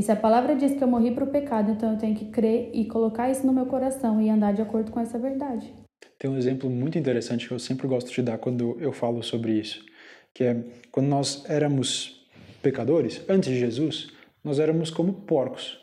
E 0.00 0.02
se 0.02 0.10
a 0.10 0.16
palavra 0.16 0.56
diz 0.56 0.72
que 0.72 0.82
eu 0.82 0.88
morri 0.88 1.10
para 1.10 1.24
o 1.24 1.26
pecado, 1.26 1.72
então 1.72 1.92
eu 1.92 1.98
tenho 1.98 2.16
que 2.16 2.24
crer 2.24 2.70
e 2.72 2.86
colocar 2.86 3.30
isso 3.30 3.46
no 3.46 3.52
meu 3.52 3.66
coração 3.66 4.18
e 4.18 4.30
andar 4.30 4.54
de 4.54 4.62
acordo 4.62 4.90
com 4.90 4.98
essa 4.98 5.18
verdade. 5.18 5.74
Tem 6.18 6.30
um 6.30 6.38
exemplo 6.38 6.70
muito 6.70 6.96
interessante 6.96 7.46
que 7.46 7.52
eu 7.52 7.58
sempre 7.58 7.86
gosto 7.86 8.10
de 8.10 8.22
dar 8.22 8.38
quando 8.38 8.78
eu 8.80 8.92
falo 8.92 9.22
sobre 9.22 9.52
isso, 9.52 9.84
que 10.32 10.42
é 10.42 10.56
quando 10.90 11.08
nós 11.08 11.44
éramos 11.50 12.26
pecadores, 12.62 13.22
antes 13.28 13.50
de 13.50 13.58
Jesus, 13.58 14.10
nós 14.42 14.58
éramos 14.58 14.90
como 14.90 15.12
porcos. 15.12 15.78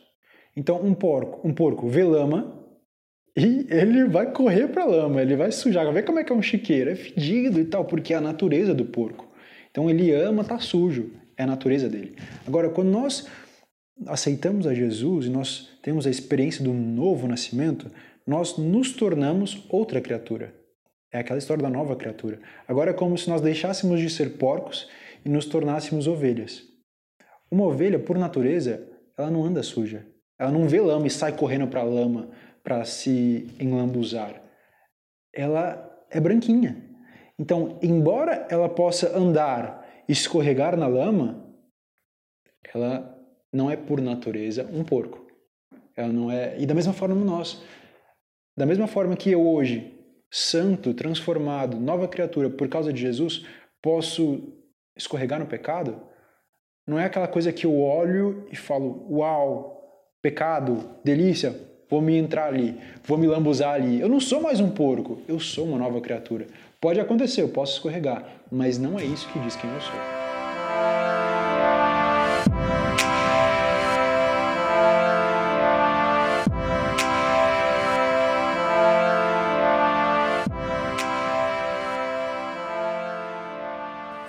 Então, 0.55 0.83
um 0.83 0.95
porco, 0.95 1.47
um 1.47 1.53
porco 1.53 1.87
vê 1.87 2.03
lama 2.03 2.59
e 3.37 3.67
ele 3.69 4.05
vai 4.05 4.31
correr 4.31 4.69
para 4.69 4.81
a 4.81 4.87
lama, 4.87 5.21
ele 5.21 5.35
vai 5.35 5.51
sujar. 5.51 5.93
Vê 5.93 6.01
como 6.01 6.17
é 6.17 6.23
que 6.23 6.33
é 6.33 6.35
um 6.35 6.41
chiqueiro, 6.41 6.89
é 6.89 6.95
fedido 6.95 7.59
e 7.59 7.65
tal, 7.65 7.85
porque 7.85 8.15
é 8.15 8.17
a 8.17 8.21
natureza 8.21 8.73
do 8.73 8.85
porco. 8.85 9.27
Então, 9.69 9.87
ele 9.87 10.11
ama 10.11 10.43
tá 10.43 10.57
sujo, 10.57 11.11
é 11.37 11.43
a 11.43 11.47
natureza 11.47 11.87
dele. 11.87 12.15
Agora, 12.47 12.67
quando 12.67 12.89
nós 12.89 13.27
aceitamos 14.05 14.67
a 14.67 14.73
Jesus 14.73 15.25
e 15.25 15.29
nós 15.29 15.69
temos 15.81 16.05
a 16.05 16.09
experiência 16.09 16.63
do 16.63 16.73
novo 16.73 17.27
nascimento, 17.27 17.89
nós 18.25 18.57
nos 18.57 18.91
tornamos 18.91 19.65
outra 19.69 20.01
criatura. 20.01 20.53
É 21.11 21.19
aquela 21.19 21.39
história 21.39 21.63
da 21.63 21.69
nova 21.69 21.95
criatura. 21.95 22.39
Agora 22.67 22.91
é 22.91 22.93
como 22.93 23.17
se 23.17 23.29
nós 23.29 23.41
deixássemos 23.41 23.99
de 23.99 24.09
ser 24.09 24.37
porcos 24.37 24.89
e 25.25 25.29
nos 25.29 25.45
tornássemos 25.45 26.07
ovelhas. 26.07 26.63
Uma 27.49 27.65
ovelha, 27.65 27.97
por 27.97 28.17
natureza, 28.17 28.85
ela 29.17 29.31
não 29.31 29.43
anda 29.43 29.63
suja. 29.63 30.05
Ela 30.37 30.51
não 30.51 30.67
vê 30.67 30.81
lama 30.81 31.07
e 31.07 31.09
sai 31.09 31.35
correndo 31.35 31.67
para 31.67 31.81
a 31.81 31.85
lama 31.85 32.29
para 32.63 32.83
se 32.83 33.49
enlambuzar. 33.59 34.41
Ela 35.33 35.89
é 36.09 36.19
branquinha. 36.19 36.83
Então, 37.39 37.79
embora 37.81 38.45
ela 38.49 38.67
possa 38.67 39.17
andar 39.17 39.87
e 40.07 40.11
escorregar 40.11 40.75
na 40.75 40.87
lama, 40.87 41.45
ela 42.73 43.16
não 43.53 43.69
é 43.69 43.75
por 43.75 44.01
natureza 44.01 44.69
um 44.71 44.83
porco. 44.83 45.25
Ela 45.95 46.11
não 46.11 46.31
é. 46.31 46.55
E 46.59 46.65
da 46.65 46.73
mesma 46.73 46.93
forma 46.93 47.15
nós. 47.15 47.61
Da 48.57 48.65
mesma 48.65 48.87
forma 48.87 49.15
que 49.15 49.31
eu 49.31 49.47
hoje, 49.47 49.93
santo, 50.31 50.93
transformado, 50.93 51.79
nova 51.79 52.07
criatura 52.07 52.49
por 52.49 52.67
causa 52.67 52.91
de 52.91 53.01
Jesus, 53.01 53.45
posso 53.81 54.53
escorregar 54.95 55.39
no 55.39 55.45
pecado, 55.45 56.01
não 56.87 56.97
é 56.97 57.05
aquela 57.05 57.27
coisa 57.27 57.51
que 57.51 57.65
eu 57.65 57.79
olho 57.79 58.47
e 58.51 58.55
falo, 58.55 59.05
uau, 59.09 59.77
pecado, 60.21 60.89
delícia, 61.03 61.53
vou 61.89 62.01
me 62.01 62.17
entrar 62.17 62.47
ali, 62.47 62.79
vou 63.03 63.17
me 63.17 63.27
lambuzar 63.27 63.75
ali. 63.75 63.99
Eu 63.99 64.09
não 64.09 64.19
sou 64.19 64.41
mais 64.41 64.59
um 64.59 64.71
porco, 64.71 65.21
eu 65.27 65.39
sou 65.39 65.65
uma 65.65 65.77
nova 65.77 66.01
criatura. 66.01 66.47
Pode 66.79 66.99
acontecer, 66.99 67.41
eu 67.41 67.49
posso 67.49 67.73
escorregar, 67.73 68.25
mas 68.51 68.77
não 68.77 68.97
é 68.97 69.03
isso 69.03 69.27
que 69.31 69.39
diz 69.39 69.55
quem 69.55 69.69
eu 69.69 69.81
sou. 69.81 70.16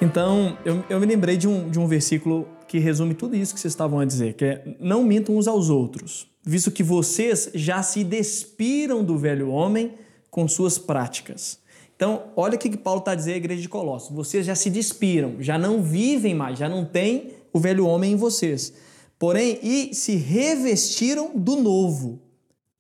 Então, 0.09 0.57
eu, 0.65 0.83
eu 0.89 0.99
me 0.99 1.05
lembrei 1.05 1.37
de 1.37 1.47
um, 1.47 1.69
de 1.69 1.79
um 1.79 1.87
versículo 1.87 2.49
que 2.67 2.79
resume 2.79 3.13
tudo 3.13 3.37
isso 3.37 3.53
que 3.53 3.61
vocês 3.61 3.75
estavam 3.75 4.01
a 4.01 4.07
dizer, 4.07 4.33
que 4.33 4.45
é 4.47 4.77
não 4.81 5.05
mintam 5.05 5.37
uns 5.37 5.47
aos 5.47 5.69
outros, 5.69 6.27
visto 6.43 6.71
que 6.71 6.83
vocês 6.83 7.51
já 7.55 7.83
se 7.83 8.03
despiram 8.05 9.05
do 9.05 9.19
velho 9.19 9.51
homem 9.51 9.93
com 10.31 10.49
suas 10.49 10.79
práticas. 10.79 11.59
Então, 11.95 12.23
olha 12.35 12.55
o 12.55 12.59
que 12.59 12.75
Paulo 12.75 13.01
está 13.01 13.15
dizer 13.15 13.35
à 13.35 13.37
igreja 13.37 13.61
de 13.61 13.69
Colossos. 13.69 14.11
Vocês 14.17 14.47
já 14.47 14.55
se 14.55 14.71
despiram, 14.71 15.35
já 15.41 15.59
não 15.59 15.83
vivem 15.83 16.35
mais, 16.35 16.59
já 16.59 16.71
não 16.71 16.87
tem 16.87 17.35
o 17.53 17.61
velho 17.61 17.87
homem 17.87 18.13
em 18.13 18.17
vocês. 18.17 18.73
Porém, 19.19 19.59
e 19.63 19.95
se 19.95 20.17
revestiram 20.17 21.33
do 21.35 21.55
novo, 21.55 22.19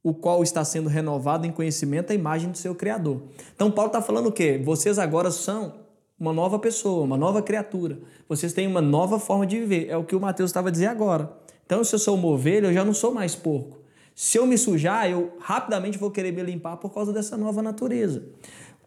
o 0.02 0.14
qual 0.14 0.42
está 0.42 0.64
sendo 0.64 0.88
renovado 0.88 1.46
em 1.46 1.52
conhecimento 1.52 2.10
à 2.10 2.14
imagem 2.14 2.50
do 2.50 2.56
seu 2.56 2.74
Criador. 2.74 3.20
Então, 3.54 3.70
Paulo 3.70 3.88
está 3.88 4.00
falando 4.00 4.28
o 4.28 4.32
quê? 4.32 4.58
Vocês 4.64 4.98
agora 4.98 5.30
são 5.30 5.87
uma 6.18 6.32
nova 6.32 6.58
pessoa, 6.58 7.04
uma 7.04 7.16
nova 7.16 7.40
criatura. 7.42 7.98
Vocês 8.28 8.52
têm 8.52 8.66
uma 8.66 8.80
nova 8.80 9.18
forma 9.18 9.46
de 9.46 9.58
viver. 9.58 9.88
É 9.88 9.96
o 9.96 10.04
que 10.04 10.16
o 10.16 10.20
Mateus 10.20 10.50
estava 10.50 10.70
dizer 10.70 10.86
agora. 10.86 11.32
Então, 11.64 11.84
se 11.84 11.94
eu 11.94 11.98
sou 11.98 12.16
uma 12.16 12.28
ovelha, 12.28 12.66
eu 12.66 12.72
já 12.72 12.84
não 12.84 12.94
sou 12.94 13.12
mais 13.12 13.34
porco. 13.34 13.78
Se 14.14 14.36
eu 14.36 14.46
me 14.46 14.58
sujar, 14.58 15.08
eu 15.08 15.32
rapidamente 15.38 15.96
vou 15.96 16.10
querer 16.10 16.32
me 16.32 16.42
limpar 16.42 16.76
por 16.78 16.92
causa 16.92 17.12
dessa 17.12 17.36
nova 17.36 17.62
natureza. 17.62 18.24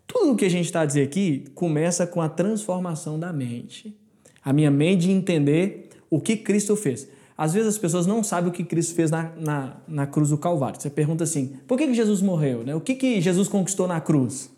Tudo 0.05 0.33
o 0.33 0.35
que 0.35 0.43
a 0.43 0.49
gente 0.49 0.65
está 0.65 0.81
a 0.81 0.85
dizer 0.85 1.03
aqui 1.03 1.45
começa 1.55 2.05
com 2.05 2.21
a 2.21 2.27
transformação 2.27 3.17
da 3.17 3.31
mente. 3.31 3.95
A 4.43 4.51
minha 4.51 4.69
mente 4.69 5.03
de 5.03 5.11
entender 5.11 5.89
o 6.09 6.19
que 6.19 6.35
Cristo 6.35 6.75
fez. 6.75 7.07
Às 7.37 7.53
vezes 7.53 7.69
as 7.69 7.77
pessoas 7.77 8.05
não 8.05 8.21
sabem 8.23 8.49
o 8.49 8.53
que 8.53 8.63
Cristo 8.63 8.93
fez 8.93 9.09
na, 9.09 9.31
na, 9.37 9.77
na 9.87 10.05
cruz 10.05 10.29
do 10.29 10.37
Calvário. 10.37 10.81
Você 10.81 10.89
pergunta 10.89 11.23
assim: 11.23 11.55
por 11.65 11.77
que, 11.77 11.87
que 11.87 11.93
Jesus 11.93 12.21
morreu? 12.21 12.63
Né? 12.63 12.75
O 12.75 12.81
que, 12.81 12.93
que 12.93 13.21
Jesus 13.21 13.47
conquistou 13.47 13.87
na 13.87 14.01
cruz? 14.01 14.51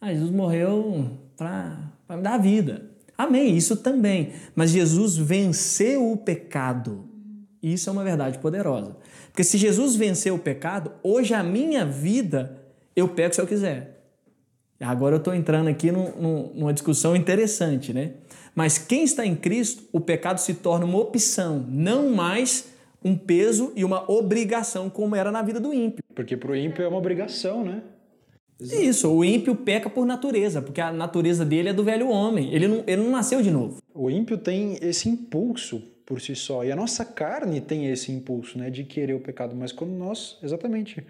Ah, 0.00 0.12
Jesus 0.12 0.30
morreu 0.30 1.10
para 1.36 1.76
vai 2.06 2.16
me 2.16 2.22
dar 2.22 2.34
a 2.34 2.38
vida. 2.38 2.90
Amém, 3.16 3.56
isso 3.56 3.76
também. 3.76 4.32
Mas 4.54 4.70
Jesus 4.70 5.16
venceu 5.16 6.10
o 6.10 6.16
pecado. 6.16 7.08
Isso 7.62 7.88
é 7.88 7.92
uma 7.92 8.04
verdade 8.04 8.38
poderosa. 8.38 8.96
Porque 9.28 9.44
se 9.44 9.56
Jesus 9.56 9.96
venceu 9.96 10.34
o 10.34 10.38
pecado, 10.38 10.92
hoje 11.02 11.32
a 11.32 11.42
minha 11.42 11.84
vida 11.84 12.60
eu 12.94 13.08
pego 13.08 13.34
se 13.34 13.40
eu 13.40 13.46
quiser. 13.46 13.94
Agora 14.80 15.14
eu 15.14 15.18
estou 15.18 15.34
entrando 15.34 15.68
aqui 15.68 15.90
num, 15.90 16.52
numa 16.54 16.72
discussão 16.72 17.16
interessante, 17.16 17.92
né? 17.92 18.12
Mas 18.54 18.78
quem 18.78 19.02
está 19.04 19.24
em 19.24 19.34
Cristo, 19.34 19.84
o 19.92 20.00
pecado 20.00 20.38
se 20.38 20.54
torna 20.54 20.84
uma 20.84 20.98
opção, 20.98 21.64
não 21.68 22.10
mais 22.10 22.72
um 23.02 23.16
peso 23.16 23.72
e 23.74 23.84
uma 23.84 24.10
obrigação 24.10 24.88
como 24.88 25.16
era 25.16 25.30
na 25.30 25.42
vida 25.42 25.60
do 25.60 25.72
ímpio. 25.72 26.02
Porque 26.14 26.36
para 26.36 26.52
o 26.52 26.56
ímpio 26.56 26.84
é 26.84 26.88
uma 26.88 26.98
obrigação, 26.98 27.64
né? 27.64 27.82
Exato. 28.60 28.82
Isso, 28.82 29.12
o 29.12 29.24
ímpio 29.24 29.54
peca 29.56 29.90
por 29.90 30.06
natureza, 30.06 30.62
porque 30.62 30.80
a 30.80 30.92
natureza 30.92 31.44
dele 31.44 31.70
é 31.70 31.72
do 31.72 31.82
velho 31.82 32.08
homem, 32.08 32.52
ele 32.54 32.68
não, 32.68 32.84
ele 32.86 33.02
não 33.02 33.10
nasceu 33.10 33.42
de 33.42 33.50
novo. 33.50 33.82
O 33.92 34.08
ímpio 34.08 34.38
tem 34.38 34.78
esse 34.80 35.08
impulso 35.08 35.82
por 36.06 36.20
si 36.20 36.36
só, 36.36 36.64
e 36.64 36.70
a 36.70 36.76
nossa 36.76 37.04
carne 37.04 37.60
tem 37.60 37.90
esse 37.90 38.12
impulso 38.12 38.58
né, 38.58 38.70
de 38.70 38.84
querer 38.84 39.14
o 39.14 39.20
pecado, 39.20 39.56
mas 39.56 39.72
quando 39.72 39.92
nós, 39.92 40.38
exatamente, 40.42 41.04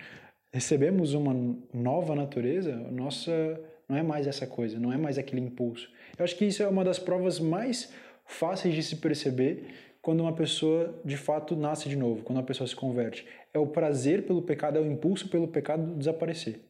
recebemos 0.53 1.15
uma 1.15 1.35
nova 1.73 2.15
natureza, 2.15 2.75
nossa 2.91 3.61
não 3.89 3.97
é 3.97 4.03
mais 4.03 4.27
essa 4.27 4.47
coisa, 4.47 4.79
não 4.79 4.93
é 4.93 4.97
mais 4.97 5.19
aquele 5.19 5.43
impulso. 5.43 5.91
Eu 6.17 6.25
acho 6.25 6.37
que 6.37 6.45
isso 6.45 6.63
é 6.63 6.69
uma 6.69 6.85
das 6.85 6.99
provas 6.99 7.39
mais 7.39 7.93
fáceis 8.25 8.75
de 8.75 8.83
se 8.83 8.97
perceber 8.97 9.67
quando 10.01 10.21
uma 10.21 10.33
pessoa 10.33 11.01
de 11.05 11.17
fato 11.17 11.57
nasce 11.57 11.89
de 11.89 11.97
novo, 11.97 12.23
quando 12.23 12.39
uma 12.39 12.45
pessoa 12.45 12.67
se 12.67 12.77
converte. 12.77 13.27
É 13.53 13.59
o 13.59 13.67
prazer 13.67 14.27
pelo 14.27 14.43
pecado, 14.43 14.79
é 14.79 14.81
o 14.81 14.87
impulso 14.87 15.29
pelo 15.29 15.49
pecado 15.49 15.95
desaparecer. 15.97 16.61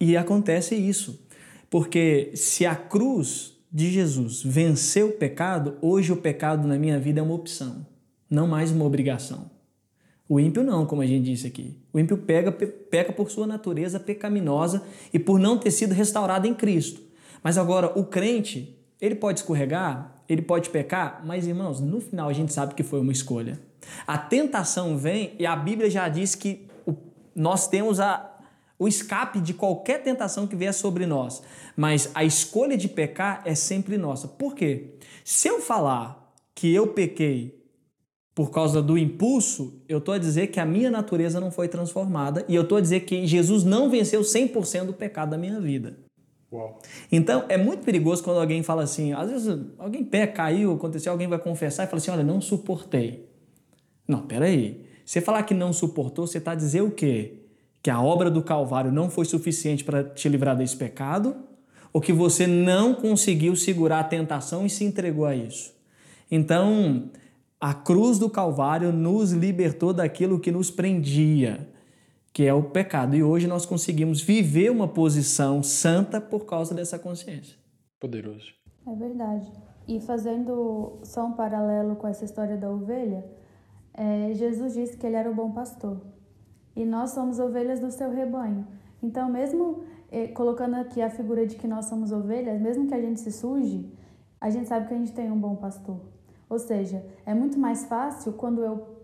E 0.00 0.16
acontece 0.16 0.74
isso, 0.74 1.26
porque 1.70 2.32
se 2.34 2.66
a 2.66 2.74
cruz 2.74 3.56
de 3.72 3.90
Jesus 3.90 4.42
venceu 4.42 5.08
o 5.08 5.12
pecado, 5.12 5.76
hoje 5.80 6.12
o 6.12 6.16
pecado 6.16 6.66
na 6.68 6.78
minha 6.78 6.98
vida 6.98 7.20
é 7.20 7.22
uma 7.22 7.34
opção, 7.34 7.86
não 8.28 8.46
mais 8.46 8.70
uma 8.70 8.84
obrigação. 8.84 9.50
O 10.28 10.40
ímpio 10.40 10.62
não, 10.62 10.86
como 10.86 11.02
a 11.02 11.06
gente 11.06 11.24
disse 11.24 11.46
aqui. 11.46 11.76
O 11.92 11.98
ímpio 11.98 12.16
pega, 12.16 12.50
peca 12.50 13.12
por 13.12 13.30
sua 13.30 13.46
natureza 13.46 14.00
pecaminosa 14.00 14.82
e 15.12 15.18
por 15.18 15.38
não 15.38 15.58
ter 15.58 15.70
sido 15.70 15.92
restaurado 15.92 16.46
em 16.46 16.54
Cristo. 16.54 17.02
Mas 17.42 17.58
agora, 17.58 17.98
o 17.98 18.04
crente, 18.04 18.78
ele 19.00 19.14
pode 19.14 19.40
escorregar, 19.40 20.22
ele 20.28 20.40
pode 20.40 20.70
pecar, 20.70 21.22
mas 21.26 21.46
irmãos, 21.46 21.80
no 21.80 22.00
final 22.00 22.28
a 22.28 22.32
gente 22.32 22.52
sabe 22.52 22.74
que 22.74 22.82
foi 22.82 23.00
uma 23.00 23.12
escolha. 23.12 23.60
A 24.06 24.16
tentação 24.16 24.96
vem 24.96 25.34
e 25.38 25.44
a 25.44 25.54
Bíblia 25.54 25.90
já 25.90 26.08
diz 26.08 26.34
que 26.34 26.66
nós 27.34 27.68
temos 27.68 28.00
a, 28.00 28.33
o 28.84 28.88
escape 28.88 29.40
de 29.40 29.54
qualquer 29.54 30.02
tentação 30.02 30.46
que 30.46 30.54
vier 30.54 30.74
sobre 30.74 31.06
nós. 31.06 31.42
Mas 31.74 32.10
a 32.14 32.22
escolha 32.22 32.76
de 32.76 32.86
pecar 32.86 33.40
é 33.46 33.54
sempre 33.54 33.96
nossa. 33.96 34.28
Por 34.28 34.54
quê? 34.54 34.94
Se 35.24 35.48
eu 35.48 35.60
falar 35.60 36.34
que 36.54 36.72
eu 36.72 36.88
pequei 36.88 37.64
por 38.34 38.50
causa 38.50 38.82
do 38.82 38.98
impulso, 38.98 39.80
eu 39.88 39.98
estou 39.98 40.12
a 40.12 40.18
dizer 40.18 40.48
que 40.48 40.60
a 40.60 40.66
minha 40.66 40.90
natureza 40.90 41.40
não 41.40 41.50
foi 41.50 41.66
transformada 41.66 42.44
e 42.46 42.54
eu 42.54 42.62
estou 42.62 42.76
a 42.76 42.80
dizer 42.80 43.00
que 43.00 43.26
Jesus 43.26 43.64
não 43.64 43.88
venceu 43.88 44.20
100% 44.20 44.84
do 44.84 44.92
pecado 44.92 45.30
da 45.30 45.38
minha 45.38 45.58
vida. 45.60 45.96
Uau. 46.52 46.78
Então, 47.10 47.46
é 47.48 47.56
muito 47.56 47.84
perigoso 47.84 48.22
quando 48.22 48.38
alguém 48.38 48.62
fala 48.62 48.82
assim, 48.82 49.12
às 49.12 49.30
vezes 49.30 49.58
alguém 49.78 50.04
pé 50.04 50.26
caiu, 50.26 50.74
aconteceu, 50.74 51.10
alguém 51.10 51.26
vai 51.26 51.38
confessar 51.38 51.84
e 51.84 51.86
fala 51.86 51.98
assim, 51.98 52.10
olha, 52.10 52.22
não 52.22 52.40
suportei. 52.40 53.30
Não, 54.06 54.26
peraí. 54.26 54.84
Você 55.06 55.20
falar 55.20 55.42
que 55.44 55.54
não 55.54 55.72
suportou, 55.72 56.26
você 56.26 56.38
está 56.38 56.52
a 56.52 56.54
dizer 56.54 56.82
o 56.82 56.90
quê? 56.90 57.43
Que 57.84 57.90
a 57.90 58.00
obra 58.00 58.30
do 58.30 58.42
Calvário 58.42 58.90
não 58.90 59.10
foi 59.10 59.26
suficiente 59.26 59.84
para 59.84 60.02
te 60.02 60.26
livrar 60.26 60.56
desse 60.56 60.74
pecado? 60.74 61.36
Ou 61.92 62.00
que 62.00 62.14
você 62.14 62.46
não 62.46 62.94
conseguiu 62.94 63.54
segurar 63.54 64.00
a 64.00 64.04
tentação 64.04 64.64
e 64.64 64.70
se 64.70 64.84
entregou 64.84 65.26
a 65.26 65.36
isso? 65.36 65.74
Então, 66.30 67.10
a 67.60 67.74
cruz 67.74 68.18
do 68.18 68.30
Calvário 68.30 68.90
nos 68.90 69.32
libertou 69.32 69.92
daquilo 69.92 70.40
que 70.40 70.50
nos 70.50 70.70
prendia, 70.70 71.68
que 72.32 72.44
é 72.44 72.54
o 72.54 72.62
pecado. 72.62 73.14
E 73.14 73.22
hoje 73.22 73.46
nós 73.46 73.66
conseguimos 73.66 74.22
viver 74.22 74.70
uma 74.70 74.88
posição 74.88 75.62
santa 75.62 76.22
por 76.22 76.46
causa 76.46 76.74
dessa 76.74 76.98
consciência. 76.98 77.58
Poderoso. 78.00 78.46
É 78.86 78.94
verdade. 78.94 79.52
E 79.86 80.00
fazendo 80.00 81.00
só 81.02 81.26
um 81.26 81.32
paralelo 81.34 81.96
com 81.96 82.08
essa 82.08 82.24
história 82.24 82.56
da 82.56 82.70
ovelha, 82.70 83.22
é, 83.92 84.32
Jesus 84.32 84.72
disse 84.72 84.96
que 84.96 85.06
ele 85.06 85.16
era 85.16 85.30
o 85.30 85.34
bom 85.34 85.52
pastor. 85.52 86.13
E 86.76 86.84
nós 86.84 87.10
somos 87.10 87.38
ovelhas 87.38 87.80
do 87.80 87.90
seu 87.90 88.10
rebanho. 88.10 88.66
Então, 89.02 89.28
mesmo 89.30 89.84
é, 90.10 90.28
colocando 90.28 90.74
aqui 90.74 91.00
a 91.02 91.10
figura 91.10 91.46
de 91.46 91.56
que 91.56 91.68
nós 91.68 91.86
somos 91.86 92.12
ovelhas, 92.12 92.60
mesmo 92.60 92.86
que 92.86 92.94
a 92.94 93.00
gente 93.00 93.20
se 93.20 93.30
suje, 93.30 93.92
a 94.40 94.50
gente 94.50 94.68
sabe 94.68 94.88
que 94.88 94.94
a 94.94 94.98
gente 94.98 95.12
tem 95.12 95.30
um 95.30 95.38
bom 95.38 95.56
pastor. 95.56 96.00
Ou 96.48 96.58
seja, 96.58 97.04
é 97.24 97.34
muito 97.34 97.58
mais 97.58 97.84
fácil 97.86 98.32
quando 98.34 98.62
eu 98.62 98.94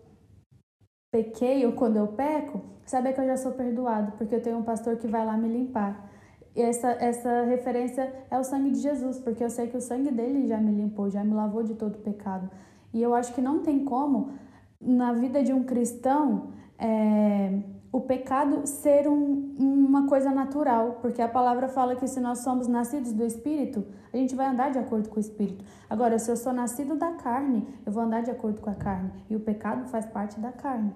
pequei 1.10 1.66
ou 1.66 1.72
quando 1.72 1.96
eu 1.96 2.08
peco, 2.08 2.60
saber 2.86 3.12
que 3.12 3.20
eu 3.20 3.26
já 3.26 3.36
sou 3.36 3.52
perdoado, 3.52 4.12
porque 4.12 4.34
eu 4.34 4.42
tenho 4.42 4.58
um 4.58 4.62
pastor 4.62 4.96
que 4.96 5.08
vai 5.08 5.24
lá 5.24 5.36
me 5.36 5.48
limpar. 5.48 6.10
E 6.54 6.62
essa, 6.62 6.90
essa 6.92 7.44
referência 7.44 8.12
é 8.30 8.38
o 8.38 8.44
sangue 8.44 8.70
de 8.70 8.78
Jesus, 8.78 9.18
porque 9.18 9.42
eu 9.42 9.50
sei 9.50 9.68
que 9.68 9.76
o 9.76 9.80
sangue 9.80 10.10
dele 10.10 10.46
já 10.46 10.58
me 10.58 10.72
limpou, 10.72 11.08
já 11.08 11.24
me 11.24 11.34
lavou 11.34 11.62
de 11.62 11.74
todo 11.74 11.98
pecado. 11.98 12.50
E 12.92 13.00
eu 13.00 13.14
acho 13.14 13.32
que 13.34 13.40
não 13.40 13.60
tem 13.60 13.84
como, 13.84 14.32
na 14.80 15.12
vida 15.12 15.42
de 15.42 15.52
um 15.52 15.62
cristão, 15.62 16.50
é, 16.80 17.60
o 17.92 18.00
pecado 18.00 18.66
ser 18.66 19.06
um, 19.06 19.54
uma 19.58 20.06
coisa 20.06 20.30
natural, 20.30 20.98
porque 21.02 21.20
a 21.20 21.28
palavra 21.28 21.68
fala 21.68 21.94
que 21.94 22.06
se 22.06 22.20
nós 22.20 22.38
somos 22.38 22.66
nascidos 22.66 23.12
do 23.12 23.24
Espírito, 23.24 23.84
a 24.12 24.16
gente 24.16 24.34
vai 24.34 24.46
andar 24.46 24.70
de 24.70 24.78
acordo 24.78 25.08
com 25.08 25.16
o 25.16 25.20
Espírito. 25.20 25.64
Agora, 25.88 26.18
se 26.18 26.30
eu 26.30 26.36
sou 26.36 26.52
nascido 26.52 26.96
da 26.96 27.12
carne, 27.12 27.66
eu 27.84 27.92
vou 27.92 28.02
andar 28.02 28.22
de 28.22 28.30
acordo 28.30 28.60
com 28.60 28.70
a 28.70 28.74
carne, 28.74 29.10
e 29.28 29.36
o 29.36 29.40
pecado 29.40 29.88
faz 29.88 30.06
parte 30.06 30.40
da 30.40 30.50
carne. 30.50 30.94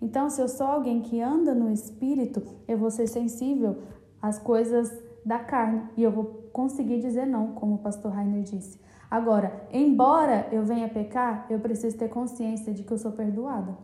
Então, 0.00 0.30
se 0.30 0.40
eu 0.40 0.48
sou 0.48 0.66
alguém 0.66 1.02
que 1.02 1.20
anda 1.20 1.54
no 1.54 1.70
Espírito, 1.70 2.42
eu 2.66 2.78
vou 2.78 2.90
ser 2.90 3.06
sensível 3.06 3.78
às 4.22 4.38
coisas 4.38 4.92
da 5.24 5.38
carne, 5.38 5.82
e 5.96 6.02
eu 6.02 6.10
vou 6.10 6.48
conseguir 6.52 7.00
dizer 7.00 7.26
não, 7.26 7.48
como 7.48 7.74
o 7.74 7.78
pastor 7.78 8.12
Rainer 8.12 8.42
disse. 8.42 8.80
Agora, 9.10 9.66
embora 9.72 10.48
eu 10.50 10.64
venha 10.64 10.88
pecar, 10.88 11.46
eu 11.50 11.58
preciso 11.58 11.96
ter 11.98 12.08
consciência 12.08 12.72
de 12.72 12.82
que 12.82 12.92
eu 12.92 12.98
sou 12.98 13.12
perdoada 13.12 13.76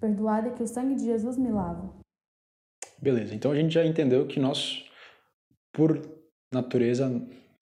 perdoada 0.00 0.48
e 0.48 0.52
que 0.52 0.62
o 0.62 0.66
sangue 0.66 0.94
de 0.94 1.04
Jesus 1.04 1.36
me 1.36 1.50
lava. 1.50 1.94
Beleza, 3.00 3.34
então 3.34 3.52
a 3.52 3.56
gente 3.56 3.74
já 3.74 3.84
entendeu 3.84 4.26
que 4.26 4.40
nós, 4.40 4.84
por 5.72 6.00
natureza, 6.52 7.10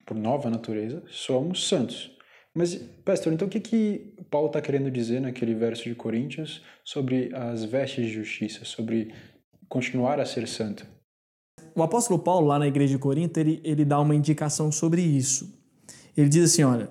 por 0.07 0.17
nova 0.17 0.49
natureza, 0.49 1.03
somos 1.09 1.69
santos. 1.69 2.15
Mas, 2.55 2.77
pastor, 3.05 3.33
então 3.33 3.49
o 3.49 3.51
que, 3.51 3.59
que 3.59 4.15
Paulo 4.31 4.47
está 4.47 4.61
querendo 4.61 4.91
dizer 4.91 5.21
naquele 5.21 5.55
verso 5.55 5.85
de 5.85 5.95
Coríntios 5.95 6.63
sobre 6.85 7.35
as 7.35 7.65
vestes 7.65 8.07
de 8.07 8.13
justiça, 8.13 8.65
sobre 8.65 9.13
continuar 9.69 10.21
a 10.21 10.25
ser 10.25 10.47
santo? 10.47 10.87
O 11.75 11.83
apóstolo 11.83 12.21
Paulo, 12.21 12.47
lá 12.47 12.59
na 12.59 12.69
igreja 12.69 12.95
de 12.95 12.99
Corinto, 13.01 13.41
ele, 13.41 13.61
ele 13.65 13.85
dá 13.85 13.99
uma 13.99 14.15
indicação 14.15 14.71
sobre 14.71 15.03
isso. 15.03 15.53
Ele 16.17 16.29
diz 16.29 16.53
assim: 16.53 16.63
olha, 16.63 16.89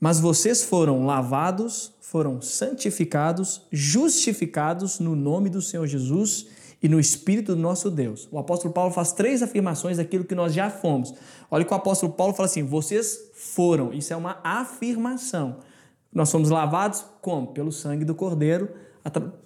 mas 0.00 0.20
vocês 0.20 0.62
foram 0.62 1.06
lavados, 1.06 1.92
foram 2.00 2.40
santificados, 2.40 3.62
justificados 3.72 4.98
no 5.00 5.16
nome 5.16 5.48
do 5.48 5.62
Senhor 5.62 5.86
Jesus 5.86 6.46
e 6.82 6.88
no 6.88 7.00
Espírito 7.00 7.54
do 7.54 7.60
nosso 7.60 7.90
Deus. 7.90 8.28
O 8.30 8.38
apóstolo 8.38 8.72
Paulo 8.72 8.92
faz 8.92 9.12
três 9.12 9.42
afirmações 9.42 9.96
daquilo 9.96 10.24
que 10.24 10.34
nós 10.34 10.52
já 10.52 10.70
fomos. 10.70 11.14
Olha 11.50 11.64
que 11.64 11.72
o 11.72 11.76
apóstolo 11.76 12.12
Paulo 12.12 12.34
fala 12.34 12.46
assim: 12.46 12.62
vocês 12.62 13.30
foram. 13.34 13.92
Isso 13.92 14.12
é 14.12 14.16
uma 14.16 14.38
afirmação. 14.44 15.58
Nós 16.12 16.28
somos 16.28 16.50
lavados 16.50 17.04
como? 17.20 17.48
Pelo 17.48 17.72
sangue 17.72 18.04
do 18.04 18.14
Cordeiro, 18.14 18.70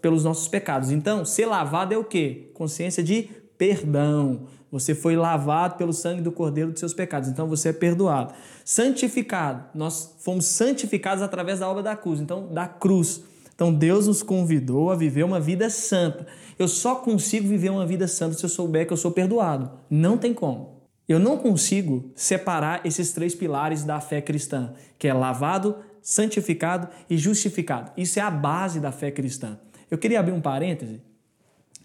pelos 0.00 0.24
nossos 0.24 0.48
pecados. 0.48 0.90
Então, 0.90 1.24
ser 1.24 1.46
lavado 1.46 1.94
é 1.94 1.98
o 1.98 2.04
quê? 2.04 2.50
Consciência 2.54 3.02
de 3.02 3.30
perdão. 3.60 4.46
Você 4.72 4.94
foi 4.94 5.16
lavado 5.16 5.76
pelo 5.76 5.92
sangue 5.92 6.22
do 6.22 6.32
Cordeiro 6.32 6.70
dos 6.70 6.80
seus 6.80 6.94
pecados, 6.94 7.28
então 7.28 7.46
você 7.46 7.68
é 7.68 7.72
perdoado. 7.74 8.32
Santificado, 8.64 9.64
nós 9.74 10.16
fomos 10.20 10.46
santificados 10.46 11.22
através 11.22 11.58
da 11.58 11.68
obra 11.68 11.82
da 11.82 11.94
cruz, 11.94 12.20
então 12.20 12.48
da 12.54 12.66
cruz. 12.66 13.22
Então 13.54 13.74
Deus 13.74 14.06
nos 14.06 14.22
convidou 14.22 14.90
a 14.90 14.96
viver 14.96 15.24
uma 15.24 15.38
vida 15.38 15.68
santa. 15.68 16.26
Eu 16.58 16.66
só 16.66 16.94
consigo 16.94 17.46
viver 17.46 17.68
uma 17.68 17.84
vida 17.84 18.08
santa 18.08 18.32
se 18.32 18.42
eu 18.42 18.48
souber 18.48 18.86
que 18.86 18.94
eu 18.94 18.96
sou 18.96 19.10
perdoado. 19.10 19.70
Não 19.90 20.16
tem 20.16 20.32
como. 20.32 20.80
Eu 21.06 21.18
não 21.18 21.36
consigo 21.36 22.10
separar 22.14 22.80
esses 22.86 23.12
três 23.12 23.34
pilares 23.34 23.84
da 23.84 24.00
fé 24.00 24.22
cristã, 24.22 24.72
que 24.98 25.06
é 25.06 25.12
lavado, 25.12 25.76
santificado 26.00 26.88
e 27.10 27.18
justificado. 27.18 27.90
Isso 27.94 28.18
é 28.18 28.22
a 28.22 28.30
base 28.30 28.80
da 28.80 28.90
fé 28.90 29.10
cristã. 29.10 29.58
Eu 29.90 29.98
queria 29.98 30.20
abrir 30.20 30.32
um 30.32 30.40
parêntese 30.40 31.02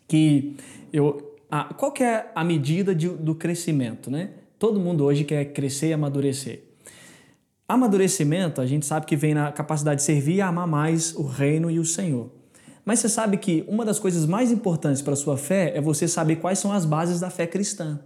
que 0.07 0.55
eu 0.93 1.34
a, 1.49 1.73
qual 1.73 1.91
que 1.91 2.03
é 2.03 2.31
a 2.33 2.43
medida 2.43 2.93
de, 2.95 3.09
do 3.09 3.35
crescimento, 3.35 4.09
né? 4.09 4.31
Todo 4.57 4.79
mundo 4.79 5.03
hoje 5.03 5.23
quer 5.23 5.45
crescer 5.45 5.89
e 5.89 5.93
amadurecer. 5.93 6.63
Amadurecimento, 7.67 8.61
a 8.61 8.65
gente 8.65 8.85
sabe 8.85 9.05
que 9.05 9.15
vem 9.15 9.33
na 9.33 9.51
capacidade 9.51 9.97
de 9.97 10.05
servir 10.05 10.35
e 10.35 10.41
amar 10.41 10.67
mais 10.67 11.15
o 11.15 11.23
reino 11.23 11.69
e 11.69 11.79
o 11.79 11.85
Senhor. 11.85 12.29
Mas 12.85 12.99
você 12.99 13.09
sabe 13.09 13.37
que 13.37 13.65
uma 13.67 13.83
das 13.83 13.97
coisas 13.97 14.25
mais 14.25 14.51
importantes 14.51 15.01
para 15.01 15.13
a 15.13 15.17
sua 15.17 15.35
fé 15.35 15.75
é 15.75 15.81
você 15.81 16.07
saber 16.07 16.35
quais 16.35 16.59
são 16.59 16.71
as 16.71 16.85
bases 16.85 17.19
da 17.19 17.31
fé 17.31 17.47
cristã. 17.47 17.99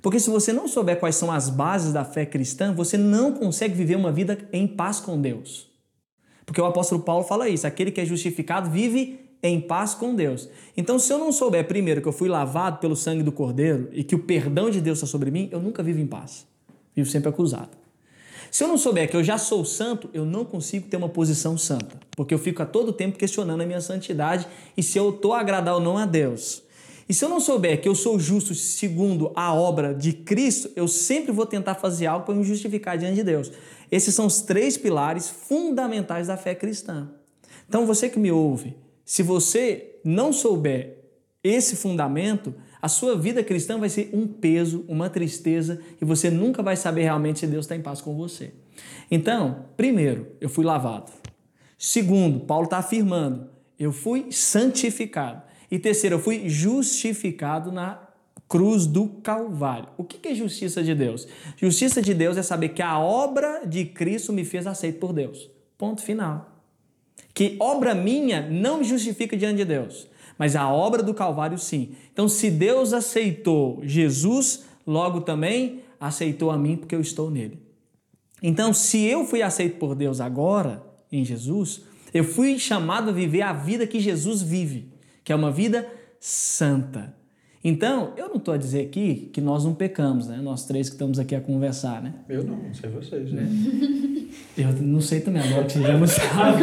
Porque 0.00 0.18
se 0.18 0.30
você 0.30 0.52
não 0.52 0.66
souber 0.66 0.98
quais 0.98 1.16
são 1.16 1.30
as 1.30 1.50
bases 1.50 1.92
da 1.92 2.04
fé 2.04 2.24
cristã, 2.24 2.72
você 2.72 2.96
não 2.96 3.32
consegue 3.32 3.74
viver 3.74 3.96
uma 3.96 4.10
vida 4.10 4.38
em 4.52 4.66
paz 4.66 5.00
com 5.00 5.20
Deus. 5.20 5.68
Porque 6.46 6.60
o 6.60 6.64
apóstolo 6.64 7.02
Paulo 7.02 7.24
fala 7.24 7.48
isso: 7.48 7.66
aquele 7.66 7.90
que 7.90 8.00
é 8.00 8.06
justificado 8.06 8.70
vive 8.70 9.27
em 9.42 9.60
paz 9.60 9.94
com 9.94 10.14
Deus. 10.14 10.48
Então, 10.76 10.98
se 10.98 11.12
eu 11.12 11.18
não 11.18 11.30
souber 11.32 11.66
primeiro 11.66 12.00
que 12.00 12.08
eu 12.08 12.12
fui 12.12 12.28
lavado 12.28 12.78
pelo 12.78 12.96
sangue 12.96 13.22
do 13.22 13.32
Cordeiro 13.32 13.88
e 13.92 14.02
que 14.02 14.14
o 14.14 14.18
perdão 14.18 14.70
de 14.70 14.80
Deus 14.80 14.98
está 14.98 15.06
sobre 15.06 15.30
mim, 15.30 15.48
eu 15.52 15.60
nunca 15.60 15.82
vivo 15.82 16.00
em 16.00 16.06
paz. 16.06 16.46
Vivo 16.94 17.08
sempre 17.08 17.28
acusado. 17.28 17.70
Se 18.50 18.64
eu 18.64 18.68
não 18.68 18.78
souber 18.78 19.10
que 19.10 19.16
eu 19.16 19.22
já 19.22 19.36
sou 19.36 19.64
santo, 19.64 20.08
eu 20.14 20.24
não 20.24 20.44
consigo 20.44 20.88
ter 20.88 20.96
uma 20.96 21.08
posição 21.08 21.58
santa, 21.58 22.00
porque 22.12 22.32
eu 22.32 22.38
fico 22.38 22.62
a 22.62 22.66
todo 22.66 22.92
tempo 22.92 23.18
questionando 23.18 23.60
a 23.60 23.66
minha 23.66 23.80
santidade 23.80 24.46
e 24.76 24.82
se 24.82 24.98
eu 24.98 25.10
estou 25.10 25.34
a 25.34 25.40
agradar 25.40 25.74
ou 25.74 25.80
não 25.80 25.98
a 25.98 26.06
Deus. 26.06 26.62
E 27.08 27.14
se 27.14 27.24
eu 27.24 27.28
não 27.28 27.40
souber 27.40 27.80
que 27.80 27.88
eu 27.88 27.94
sou 27.94 28.18
justo 28.18 28.54
segundo 28.54 29.32
a 29.34 29.54
obra 29.54 29.94
de 29.94 30.12
Cristo, 30.12 30.70
eu 30.76 30.86
sempre 30.86 31.32
vou 31.32 31.46
tentar 31.46 31.74
fazer 31.74 32.06
algo 32.06 32.26
para 32.26 32.34
me 32.34 32.44
justificar 32.44 32.98
diante 32.98 33.16
de 33.16 33.24
Deus. 33.24 33.50
Esses 33.90 34.14
são 34.14 34.26
os 34.26 34.42
três 34.42 34.76
pilares 34.76 35.28
fundamentais 35.28 36.26
da 36.26 36.36
fé 36.36 36.54
cristã. 36.54 37.08
Então, 37.66 37.86
você 37.86 38.10
que 38.10 38.18
me 38.18 38.30
ouve, 38.30 38.76
se 39.08 39.22
você 39.22 39.94
não 40.04 40.34
souber 40.34 40.98
esse 41.42 41.76
fundamento, 41.76 42.52
a 42.80 42.88
sua 42.90 43.16
vida 43.16 43.42
cristã 43.42 43.78
vai 43.78 43.88
ser 43.88 44.10
um 44.12 44.26
peso, 44.26 44.84
uma 44.86 45.08
tristeza 45.08 45.80
e 45.98 46.04
você 46.04 46.28
nunca 46.28 46.62
vai 46.62 46.76
saber 46.76 47.04
realmente 47.04 47.38
se 47.38 47.46
Deus 47.46 47.64
está 47.64 47.74
em 47.74 47.80
paz 47.80 48.02
com 48.02 48.14
você. 48.14 48.52
Então, 49.10 49.64
primeiro, 49.78 50.26
eu 50.42 50.50
fui 50.50 50.62
lavado. 50.62 51.10
Segundo, 51.78 52.40
Paulo 52.40 52.64
está 52.64 52.76
afirmando, 52.76 53.48
eu 53.78 53.92
fui 53.92 54.30
santificado. 54.30 55.40
E 55.70 55.78
terceiro, 55.78 56.16
eu 56.16 56.20
fui 56.20 56.46
justificado 56.46 57.72
na 57.72 57.98
cruz 58.46 58.84
do 58.84 59.08
Calvário. 59.08 59.88
O 59.96 60.04
que 60.04 60.28
é 60.28 60.34
justiça 60.34 60.82
de 60.82 60.94
Deus? 60.94 61.26
Justiça 61.56 62.02
de 62.02 62.12
Deus 62.12 62.36
é 62.36 62.42
saber 62.42 62.68
que 62.68 62.82
a 62.82 62.98
obra 62.98 63.62
de 63.64 63.86
Cristo 63.86 64.34
me 64.34 64.44
fez 64.44 64.66
aceito 64.66 64.98
por 64.98 65.14
Deus. 65.14 65.48
Ponto 65.78 66.02
final 66.02 66.57
que 67.38 67.54
obra 67.60 67.94
minha 67.94 68.50
não 68.50 68.78
me 68.78 68.84
justifica 68.84 69.36
diante 69.36 69.58
de 69.58 69.64
Deus, 69.64 70.08
mas 70.36 70.56
a 70.56 70.68
obra 70.68 71.04
do 71.04 71.14
Calvário 71.14 71.56
sim. 71.56 71.92
Então, 72.12 72.28
se 72.28 72.50
Deus 72.50 72.92
aceitou 72.92 73.78
Jesus, 73.84 74.64
logo 74.84 75.20
também 75.20 75.82
aceitou 76.00 76.50
a 76.50 76.58
mim 76.58 76.76
porque 76.76 76.96
eu 76.96 77.00
estou 77.00 77.30
nele. 77.30 77.62
Então, 78.42 78.74
se 78.74 79.04
eu 79.04 79.24
fui 79.24 79.40
aceito 79.40 79.78
por 79.78 79.94
Deus 79.94 80.20
agora, 80.20 80.82
em 81.12 81.24
Jesus, 81.24 81.82
eu 82.12 82.24
fui 82.24 82.58
chamado 82.58 83.10
a 83.10 83.12
viver 83.12 83.42
a 83.42 83.52
vida 83.52 83.86
que 83.86 84.00
Jesus 84.00 84.42
vive, 84.42 84.92
que 85.22 85.32
é 85.32 85.36
uma 85.36 85.52
vida 85.52 85.88
santa. 86.18 87.14
Então, 87.62 88.14
eu 88.16 88.28
não 88.30 88.38
estou 88.38 88.52
a 88.52 88.56
dizer 88.56 88.80
aqui 88.80 89.30
que 89.32 89.40
nós 89.40 89.64
não 89.64 89.76
pecamos, 89.76 90.26
né? 90.26 90.40
Nós 90.42 90.66
três 90.66 90.88
que 90.88 90.96
estamos 90.96 91.20
aqui 91.20 91.36
a 91.36 91.40
conversar, 91.40 92.02
né? 92.02 92.14
Eu 92.28 92.42
não, 92.42 92.56
não 92.56 92.74
sei 92.74 92.90
vocês, 92.90 93.30
né? 93.30 93.48
Eu 94.58 94.72
não 94.72 95.00
sei 95.00 95.20
também, 95.20 95.42
agora 95.42 95.64
que 95.64 95.72
você 95.74 95.82
já 95.82 95.96
não 95.96 96.06
sabe. 96.08 96.62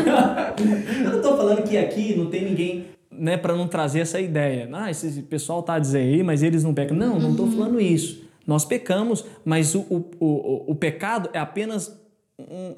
eu 1.04 1.10
não 1.10 1.18
estou 1.18 1.38
falando 1.38 1.64
que 1.64 1.78
aqui 1.78 2.16
não 2.16 2.30
tem 2.30 2.46
ninguém, 2.46 2.86
né, 3.10 3.38
para 3.38 3.56
não 3.56 3.68
trazer 3.68 4.02
essa 4.02 4.20
ideia. 4.20 4.70
Ah, 4.74 4.92
esse 4.92 5.22
pessoal 5.24 5.64
tá 5.64 5.76
a 5.76 5.80
dizer 5.80 6.00
aí, 6.00 6.22
mas 6.22 6.44
eles 6.44 6.64
não 6.64 6.74
pecam. 6.74 6.98
Não, 6.98 7.18
não 7.18 7.32
estou 7.32 7.50
falando 7.50 7.80
isso. 7.80 8.24
Nós 8.46 8.66
pecamos, 8.66 9.26
mas 9.44 9.74
o, 9.74 9.80
o, 9.90 10.04
o, 10.20 10.72
o 10.72 10.76
pecado 10.76 11.30
é 11.34 11.40
apenas 11.40 11.98
um, 12.38 12.76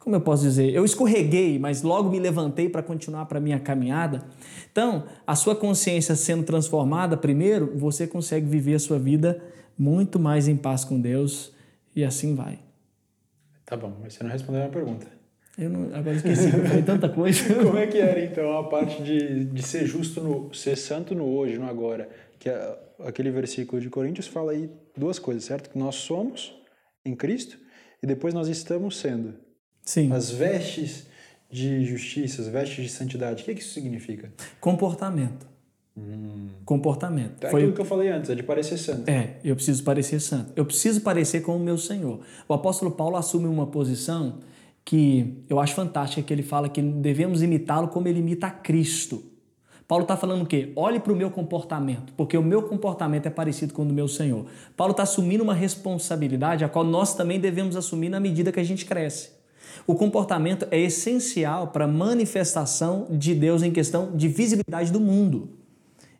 como 0.00 0.16
eu 0.16 0.20
posso 0.20 0.42
dizer? 0.42 0.72
Eu 0.72 0.84
escorreguei, 0.84 1.58
mas 1.58 1.82
logo 1.82 2.10
me 2.10 2.18
levantei 2.18 2.68
para 2.68 2.82
continuar 2.82 3.26
para 3.26 3.38
minha 3.38 3.58
caminhada. 3.58 4.24
Então, 4.70 5.04
a 5.26 5.34
sua 5.34 5.54
consciência 5.54 6.16
sendo 6.16 6.44
transformada, 6.44 7.16
primeiro, 7.16 7.72
você 7.76 8.06
consegue 8.06 8.46
viver 8.46 8.74
a 8.74 8.78
sua 8.78 8.98
vida 8.98 9.42
muito 9.78 10.18
mais 10.18 10.48
em 10.48 10.56
paz 10.56 10.84
com 10.84 11.00
Deus 11.00 11.52
e 11.94 12.04
assim 12.04 12.34
vai. 12.34 12.58
Tá 13.68 13.76
bom, 13.76 13.94
mas 14.00 14.14
você 14.14 14.24
não 14.24 14.30
respondeu 14.30 14.62
a 14.62 14.64
minha 14.64 14.72
pergunta. 14.72 15.06
Eu 15.58 15.68
não, 15.68 15.94
agora 15.94 16.16
esqueci, 16.16 16.46
eu 16.46 16.64
falei 16.64 16.82
tanta 16.82 17.06
coisa. 17.06 17.52
Como 17.62 17.76
é 17.76 17.86
que 17.86 17.98
era 17.98 18.24
então 18.24 18.56
a 18.56 18.64
parte 18.64 19.02
de, 19.02 19.44
de 19.44 19.62
ser 19.62 19.84
justo 19.84 20.22
no 20.22 20.54
ser 20.54 20.74
santo 20.74 21.14
no 21.14 21.26
hoje, 21.26 21.58
no 21.58 21.68
agora? 21.68 22.08
Que 22.38 22.48
é, 22.48 22.78
aquele 23.00 23.30
versículo 23.30 23.82
de 23.82 23.90
Coríntios 23.90 24.26
fala 24.26 24.52
aí 24.52 24.70
duas 24.96 25.18
coisas, 25.18 25.44
certo? 25.44 25.68
Que 25.68 25.78
nós 25.78 25.96
somos 25.96 26.58
em 27.04 27.14
Cristo 27.14 27.58
e 28.02 28.06
depois 28.06 28.32
nós 28.32 28.48
estamos 28.48 28.96
sendo. 28.96 29.34
Sim. 29.82 30.10
As 30.12 30.30
vestes 30.30 31.06
de 31.50 31.84
justiça, 31.84 32.40
as 32.40 32.48
vestes 32.48 32.84
de 32.84 32.88
santidade. 32.88 33.42
O 33.42 33.44
que, 33.44 33.50
é 33.50 33.54
que 33.54 33.60
isso 33.60 33.74
significa? 33.74 34.32
Comportamento. 34.58 35.46
Hum. 35.98 36.48
Comportamento. 36.64 37.44
É 37.44 37.50
Foi 37.50 37.60
aquilo 37.60 37.74
que 37.74 37.80
eu 37.80 37.84
falei 37.84 38.08
antes, 38.08 38.30
é 38.30 38.34
de 38.34 38.42
parecer 38.42 38.76
santo. 38.76 39.08
É, 39.08 39.36
eu 39.42 39.54
preciso 39.54 39.82
parecer 39.82 40.20
santo. 40.20 40.52
Eu 40.54 40.64
preciso 40.64 41.00
parecer 41.00 41.40
com 41.40 41.56
o 41.56 41.58
meu 41.58 41.78
Senhor. 41.78 42.20
O 42.46 42.54
apóstolo 42.54 42.90
Paulo 42.90 43.16
assume 43.16 43.46
uma 43.46 43.66
posição 43.66 44.38
que 44.84 45.44
eu 45.48 45.60
acho 45.60 45.74
fantástica, 45.74 46.22
que 46.22 46.32
ele 46.32 46.42
fala 46.42 46.68
que 46.68 46.80
devemos 46.80 47.42
imitá-lo 47.42 47.88
como 47.88 48.08
ele 48.08 48.20
imita 48.20 48.46
a 48.46 48.50
Cristo. 48.50 49.22
Paulo 49.86 50.02
está 50.02 50.18
falando 50.18 50.42
o 50.42 50.46
quê? 50.46 50.70
Olhe 50.76 51.00
para 51.00 51.12
o 51.12 51.16
meu 51.16 51.30
comportamento, 51.30 52.12
porque 52.14 52.36
o 52.36 52.42
meu 52.42 52.62
comportamento 52.62 53.24
é 53.24 53.30
parecido 53.30 53.72
com 53.72 53.82
o 53.82 53.84
do 53.86 53.94
meu 53.94 54.06
Senhor. 54.06 54.44
Paulo 54.76 54.90
está 54.90 55.02
assumindo 55.02 55.42
uma 55.42 55.54
responsabilidade 55.54 56.62
a 56.62 56.68
qual 56.68 56.84
nós 56.84 57.14
também 57.14 57.40
devemos 57.40 57.74
assumir 57.74 58.10
na 58.10 58.20
medida 58.20 58.52
que 58.52 58.60
a 58.60 58.64
gente 58.64 58.84
cresce. 58.84 59.30
O 59.86 59.94
comportamento 59.94 60.66
é 60.70 60.78
essencial 60.78 61.68
para 61.68 61.86
a 61.86 61.88
manifestação 61.88 63.06
de 63.10 63.34
Deus 63.34 63.62
em 63.62 63.70
questão 63.70 64.14
de 64.14 64.28
visibilidade 64.28 64.92
do 64.92 65.00
mundo. 65.00 65.57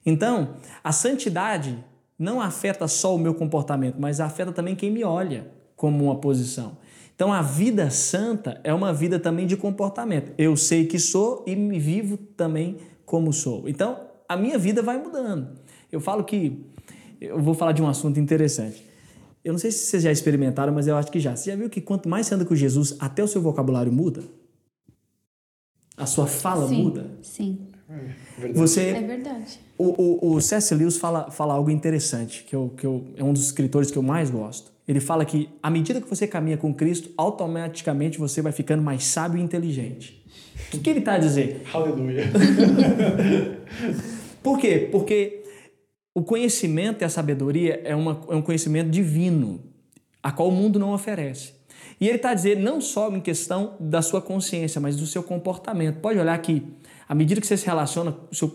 Então, 0.09 0.55
a 0.83 0.91
santidade 0.91 1.85
não 2.19 2.41
afeta 2.41 2.89
só 2.89 3.15
o 3.15 3.19
meu 3.19 3.35
comportamento, 3.35 3.97
mas 3.99 4.21
afeta 4.21 4.51
também 4.53 4.75
quem 4.75 4.91
me 4.91 5.05
olha 5.05 5.47
como 5.77 6.05
uma 6.05 6.17
posição. 6.17 6.79
Então, 7.15 7.31
a 7.31 7.43
vida 7.43 7.91
santa 7.91 8.59
é 8.65 8.73
uma 8.73 8.93
vida 8.93 9.19
também 9.19 9.47
de 9.47 9.57
comportamento. 9.57 10.33
Eu 10.39 10.57
sei 10.57 10.87
que 10.87 10.99
sou 10.99 11.45
e 11.47 11.55
me 11.55 11.79
vivo 11.79 12.17
também 12.17 12.79
como 13.05 13.33
sou. 13.33 13.69
Então, 13.69 14.01
a 14.27 14.37
minha 14.37 14.57
vida 14.57 14.81
vai 14.81 14.97
mudando. 14.97 15.49
Eu 15.93 16.01
falo 16.01 16.25
que. 16.25 16.65
Eu 17.21 17.41
vou 17.43 17.53
falar 17.53 17.73
de 17.73 17.83
um 17.83 17.89
assunto 17.89 18.19
interessante. 18.19 18.87
Eu 19.45 19.53
não 19.53 19.59
sei 19.59 19.71
se 19.71 19.87
vocês 19.87 20.05
já 20.05 20.13
experimentaram, 20.13 20.73
mas 20.73 20.87
eu 20.87 20.97
acho 20.97 21.11
que 21.11 21.21
já. 21.21 21.37
Você 21.37 21.51
já 21.51 21.57
viu 21.57 21.69
que 21.69 21.81
quanto 21.81 22.09
mais 22.09 22.27
você 22.27 22.35
anda 22.35 22.45
com 22.45 22.55
Jesus, 22.55 22.97
até 22.99 23.23
o 23.23 23.29
seu 23.29 23.43
vocabulário 23.43 23.93
muda? 23.93 24.23
A 25.97 26.07
sua 26.07 26.27
fala 26.27 26.69
sim, 26.69 26.83
muda? 26.83 27.11
Sim. 27.23 27.67
É 27.91 28.49
Você, 28.53 28.89
É 28.89 29.01
verdade. 29.01 29.61
o, 29.79 30.29
o, 30.29 30.35
o 30.35 30.41
C.S. 30.41 30.75
Lewis 30.75 30.99
fala, 30.99 31.31
fala 31.31 31.55
algo 31.55 31.71
interessante, 31.71 32.45
que, 32.45 32.55
eu, 32.55 32.73
que 32.77 32.87
eu, 32.87 33.07
é 33.17 33.25
um 33.25 33.33
dos 33.33 33.45
escritores 33.47 33.91
que 33.91 33.97
eu 33.97 34.03
mais 34.03 34.31
gosto. 34.31 34.71
Ele 34.87 35.01
fala 35.01 35.25
que, 35.25 35.49
à 35.63 35.71
medida 35.71 36.01
que 36.01 36.09
você 36.09 36.27
caminha 36.27 36.57
com 36.57 36.73
Cristo, 36.73 37.11
automaticamente 37.17 38.19
você 38.19 38.41
vai 38.41 38.53
ficando 38.53 38.83
mais 38.83 39.05
sábio 39.05 39.39
e 39.39 39.43
inteligente. 39.43 40.25
O 40.69 40.71
que, 40.73 40.79
que 40.79 40.91
ele 40.91 40.99
está 41.01 41.15
a 41.15 41.19
dizer? 41.19 41.63
Aleluia. 41.73 42.25
Por 44.43 44.59
quê? 44.59 44.89
Porque 44.91 45.45
o 46.15 46.23
conhecimento 46.23 47.03
e 47.03 47.05
a 47.05 47.09
sabedoria 47.09 47.81
é, 47.85 47.95
uma, 47.95 48.21
é 48.29 48.35
um 48.35 48.43
conhecimento 48.43 48.91
divino, 48.91 49.61
a 50.23 50.33
qual 50.33 50.49
o 50.49 50.53
mundo 50.53 50.79
não 50.79 50.93
oferece. 50.93 51.53
E 52.01 52.07
ele 52.07 52.17
está 52.17 52.31
a 52.31 52.35
dizer 52.35 52.57
não 52.57 52.81
só 52.81 53.11
em 53.15 53.21
questão 53.21 53.75
da 53.81 54.01
sua 54.03 54.21
consciência, 54.21 54.81
mas 54.81 54.97
do 54.97 55.07
seu 55.07 55.23
comportamento. 55.23 56.01
Pode 56.01 56.19
olhar 56.19 56.37
que, 56.39 56.63
à 57.09 57.15
medida 57.15 57.41
que 57.41 57.47
você 57.47 57.57
se 57.57 57.65
relaciona 57.65 58.13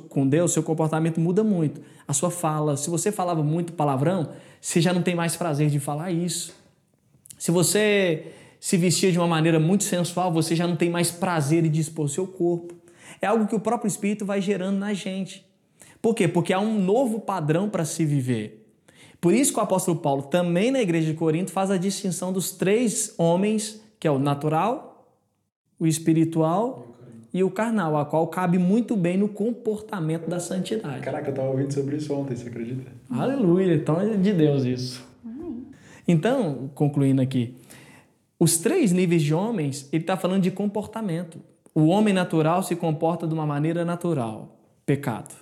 com 0.09 0.27
Deus, 0.27 0.53
seu 0.53 0.61
comportamento 0.61 1.19
muda 1.19 1.43
muito. 1.43 1.81
A 2.07 2.13
sua 2.13 2.29
fala, 2.29 2.77
se 2.77 2.89
você 2.89 3.11
falava 3.11 3.41
muito 3.41 3.73
palavrão, 3.73 4.29
você 4.61 4.79
já 4.79 4.93
não 4.93 5.01
tem 5.01 5.15
mais 5.15 5.35
prazer 5.35 5.69
de 5.69 5.79
falar 5.79 6.11
isso. 6.11 6.53
Se 7.39 7.49
você 7.49 8.31
se 8.59 8.77
vestia 8.77 9.11
de 9.11 9.17
uma 9.17 9.27
maneira 9.27 9.59
muito 9.59 9.83
sensual, 9.83 10.31
você 10.31 10.55
já 10.55 10.67
não 10.67 10.75
tem 10.75 10.89
mais 10.89 11.09
prazer 11.09 11.67
de 11.67 11.81
expor 11.81 12.07
seu 12.07 12.27
corpo. 12.27 12.75
É 13.19 13.25
algo 13.25 13.47
que 13.47 13.55
o 13.55 13.59
próprio 13.59 13.87
Espírito 13.87 14.23
vai 14.25 14.39
gerando 14.39 14.77
na 14.77 14.93
gente. 14.93 15.45
Por 15.99 16.13
quê? 16.13 16.27
Porque 16.27 16.53
há 16.53 16.59
um 16.59 16.79
novo 16.79 17.19
padrão 17.19 17.69
para 17.69 17.83
se 17.83 18.05
viver. 18.05 18.69
Por 19.19 19.33
isso 19.33 19.51
que 19.51 19.59
o 19.59 19.63
apóstolo 19.63 19.97
Paulo, 19.97 20.23
também 20.23 20.69
na 20.69 20.81
igreja 20.81 21.11
de 21.11 21.17
Corinto, 21.17 21.51
faz 21.51 21.71
a 21.71 21.77
distinção 21.77 22.31
dos 22.31 22.51
três 22.51 23.15
homens, 23.17 23.81
que 23.99 24.07
é 24.07 24.11
o 24.11 24.19
natural, 24.19 25.07
o 25.79 25.87
espiritual 25.87 26.92
e 27.33 27.43
o 27.43 27.49
carnal, 27.49 27.97
a 27.97 28.05
qual 28.05 28.27
cabe 28.27 28.59
muito 28.59 28.95
bem 28.95 29.17
no 29.17 29.27
comportamento 29.27 30.29
da 30.29 30.39
santidade. 30.39 31.01
Caraca, 31.01 31.29
eu 31.29 31.31
estava 31.31 31.49
ouvindo 31.49 31.73
sobre 31.73 31.95
isso 31.97 32.13
ontem, 32.13 32.35
você 32.35 32.47
acredita? 32.47 32.91
Aleluia, 33.09 33.73
então 33.73 33.99
é 33.99 34.15
de 34.15 34.31
Deus 34.31 34.63
isso. 34.63 35.03
Então, 36.07 36.69
concluindo 36.75 37.21
aqui, 37.21 37.55
os 38.39 38.57
três 38.57 38.91
níveis 38.91 39.23
de 39.23 39.33
homens, 39.33 39.89
ele 39.91 40.03
está 40.03 40.15
falando 40.15 40.43
de 40.43 40.51
comportamento. 40.51 41.39
O 41.73 41.87
homem 41.87 42.13
natural 42.13 42.61
se 42.61 42.75
comporta 42.75 43.25
de 43.25 43.33
uma 43.33 43.45
maneira 43.45 43.83
natural, 43.83 44.59
pecado. 44.85 45.33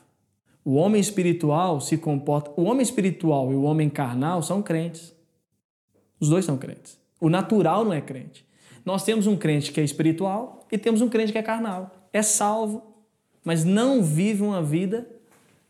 O 0.63 0.75
homem 0.75 1.01
espiritual 1.01 1.81
se 1.81 1.97
comporta. 1.97 2.51
O 2.55 2.63
homem 2.65 2.83
espiritual 2.83 3.51
e 3.51 3.55
o 3.55 3.63
homem 3.63 3.89
carnal 3.89 4.41
são 4.43 4.61
crentes. 4.61 5.13
Os 6.19 6.29
dois 6.29 6.45
são 6.45 6.57
crentes. 6.57 6.99
O 7.19 7.29
natural 7.29 7.83
não 7.83 7.91
é 7.91 7.99
crente. 7.99 8.45
Nós 8.85 9.03
temos 9.03 9.27
um 9.27 9.37
crente 9.37 9.71
que 9.71 9.79
é 9.79 9.83
espiritual 9.83 10.67
e 10.71 10.77
temos 10.77 11.01
um 11.01 11.09
crente 11.09 11.31
que 11.31 11.37
é 11.37 11.43
carnal. 11.43 11.91
É 12.11 12.21
salvo, 12.21 12.83
mas 13.43 13.63
não 13.63 14.03
vive 14.03 14.41
uma 14.41 14.61
vida 14.61 15.07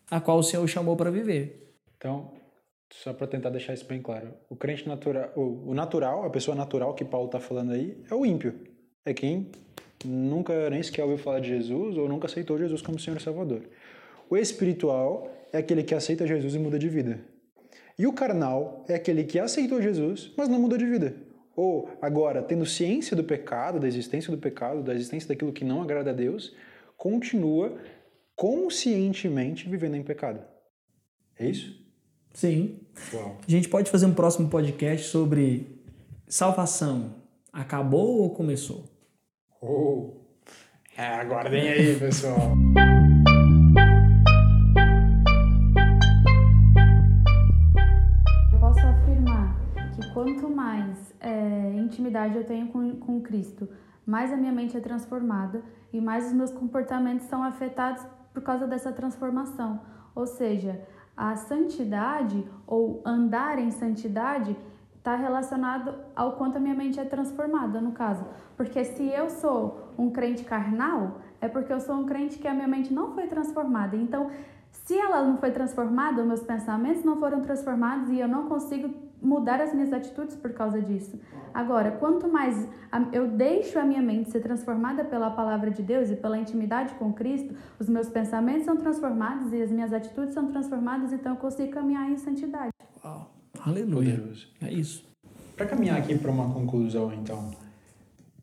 a 0.10 0.20
qual 0.20 0.40
o 0.40 0.44
Senhor 0.44 0.64
o 0.64 0.68
chamou 0.68 0.96
para 0.96 1.12
viver. 1.12 1.74
Então, 1.98 2.32
só 2.92 3.14
para 3.14 3.28
tentar 3.28 3.50
deixar 3.50 3.74
isso 3.74 3.86
bem 3.86 4.02
claro, 4.02 4.34
o 4.50 4.56
crente 4.56 4.88
natural, 4.88 5.32
o, 5.36 5.74
natural, 5.74 6.26
a 6.26 6.30
pessoa 6.30 6.56
natural 6.56 6.94
que 6.94 7.06
Paulo 7.06 7.28
está 7.28 7.40
falando 7.40 7.72
aí, 7.72 7.98
é 8.10 8.14
o 8.14 8.26
ímpio. 8.26 8.54
É 9.06 9.14
quem 9.14 9.50
nunca 10.04 10.70
nem 10.70 10.84
sequer 10.84 11.04
ouviu 11.04 11.18
falar 11.18 11.40
de 11.40 11.50
Jesus 11.50 11.98
ou 11.98 12.08
nunca 12.10 12.28
aceitou 12.28 12.58
Jesus 12.58 12.82
como 12.82 13.00
Senhor 13.00 13.18
e 13.18 13.24
Salvador. 13.24 13.62
O 14.30 14.38
espiritual 14.38 15.32
é 15.54 15.58
aquele 15.58 15.84
que 15.84 15.96
aceita 15.96 16.28
Jesus 16.28 16.56
e 16.56 16.60
muda 16.60 16.78
de 16.78 16.90
vida. 16.90 17.20
E 17.98 18.08
o 18.08 18.14
carnal 18.14 18.84
é 18.88 18.96
aquele 18.96 19.24
que 19.24 19.40
aceitou 19.40 19.82
Jesus, 19.82 20.32
mas 20.36 20.50
não 20.50 20.60
muda 20.60 20.78
de 20.78 20.86
vida. 20.86 21.16
Ou, 21.62 21.92
agora, 22.02 22.42
tendo 22.42 22.66
ciência 22.66 23.16
do 23.16 23.24
pecado, 23.24 23.80
da 23.80 23.88
existência 23.88 24.32
do 24.32 24.38
pecado, 24.40 24.82
da 24.82 24.96
existência 24.96 25.28
daquilo 25.28 25.54
que 25.54 25.64
não 25.64 25.80
agrada 25.80 26.10
a 26.10 26.14
Deus, 26.14 26.56
continua 26.98 27.78
conscientemente 28.36 29.70
vivendo 29.70 29.96
em 29.96 30.02
pecado. 30.02 30.44
É 31.38 31.48
isso? 31.48 31.80
Sim. 32.34 32.80
Uau. 33.14 33.38
A 33.48 33.52
gente 33.52 33.70
pode 33.70 33.92
fazer 33.92 34.08
um 34.08 34.14
próximo 34.16 34.50
podcast 34.50 35.06
sobre 35.10 35.84
salvação. 36.28 37.14
Acabou 37.54 38.24
ou 38.24 38.32
começou? 38.32 38.86
Oh. 39.62 40.14
É, 40.98 41.06
aguardem 41.06 41.70
aí, 41.70 41.96
pessoal. 42.00 42.58
É, 51.22 51.74
intimidade 51.76 52.36
eu 52.36 52.44
tenho 52.44 52.68
com, 52.68 52.96
com 52.98 53.22
Cristo, 53.22 53.70
mais 54.06 54.34
a 54.34 54.36
minha 54.36 54.52
mente 54.52 54.76
é 54.76 54.80
transformada 54.80 55.64
e 55.94 56.02
mais 56.02 56.26
os 56.26 56.34
meus 56.34 56.52
comportamentos 56.52 57.28
são 57.28 57.44
afetados 57.44 58.04
por 58.34 58.42
causa 58.42 58.66
dessa 58.66 58.92
transformação. 58.92 59.80
Ou 60.16 60.26
seja, 60.26 60.82
a 61.16 61.36
santidade 61.36 62.44
ou 62.66 63.02
andar 63.06 63.60
em 63.60 63.70
santidade 63.72 64.58
está 64.98 65.16
relacionado 65.16 65.94
ao 66.16 66.34
quanto 66.34 66.58
a 66.58 66.60
minha 66.60 66.76
mente 66.76 67.00
é 67.00 67.06
transformada, 67.06 67.80
no 67.80 67.92
caso. 67.92 68.26
Porque 68.58 68.84
se 68.84 69.08
eu 69.08 69.30
sou 69.30 69.94
um 69.98 70.10
crente 70.12 70.44
carnal, 70.44 71.22
é 71.40 71.48
porque 71.48 71.72
eu 71.72 71.80
sou 71.80 71.96
um 71.96 72.06
crente 72.06 72.40
que 72.40 72.48
a 72.48 72.54
minha 72.54 72.68
mente 72.68 72.94
não 72.94 73.14
foi 73.14 73.28
transformada. 73.28 73.96
Então, 73.96 74.30
se 74.72 74.98
ela 74.98 75.24
não 75.24 75.38
foi 75.38 75.52
transformada, 75.52 76.24
meus 76.24 76.44
pensamentos 76.44 77.04
não 77.04 77.18
foram 77.18 77.42
transformados 77.42 78.10
e 78.10 78.20
eu 78.20 78.28
não 78.28 78.48
consigo 78.48 78.94
mudar 79.22 79.62
as 79.62 79.74
minhas 79.74 79.94
atitudes 79.94 80.36
por 80.36 80.52
causa 80.54 80.82
disso. 80.82 81.20
Agora, 81.54 81.92
quanto 81.92 82.28
mais 82.28 82.68
eu 83.12 83.28
deixo 83.28 83.78
a 83.78 83.86
minha 83.86 84.02
mente 84.02 84.32
ser 84.32 84.40
transformada 84.42 85.04
pela 85.04 85.30
palavra 85.30 85.70
de 85.70 85.84
Deus 85.84 86.10
e 86.10 86.16
pela 86.16 86.38
intimidade 86.38 86.94
com 86.96 87.14
Cristo, 87.14 87.54
os 87.80 87.88
meus 87.88 88.10
pensamentos 88.10 88.66
são 88.66 88.78
transformados 88.78 89.54
e 89.54 89.62
as 89.62 89.70
minhas 89.70 89.94
atitudes 89.94 90.34
são 90.34 90.52
transformadas, 90.52 91.14
então 91.14 91.34
eu 91.34 91.38
consigo 91.38 91.72
caminhar 91.72 92.10
em 92.10 92.18
santidade. 92.18 92.72
Uau. 93.04 93.32
Aleluia. 93.60 94.16
Poderoso. 94.16 94.48
É 94.62 94.74
isso. 94.74 95.06
Para 95.56 95.68
caminhar 95.68 95.98
aqui 96.00 96.18
para 96.18 96.32
uma 96.32 96.52
conclusão, 96.52 97.14
então, 97.14 97.52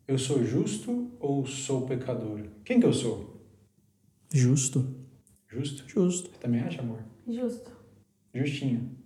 eu 0.06 0.18
sou 0.18 0.44
justo 0.44 1.10
ou 1.18 1.44
sou 1.46 1.86
pecador? 1.86 2.44
Quem 2.64 2.78
que 2.78 2.86
eu 2.86 2.92
sou? 2.92 3.42
Justo. 4.32 4.86
Justo? 5.48 5.88
Justo. 5.88 6.30
Você 6.30 6.38
também 6.38 6.60
acha, 6.60 6.82
amor? 6.82 7.00
Justo. 7.26 7.72
Justinho. 8.32 8.97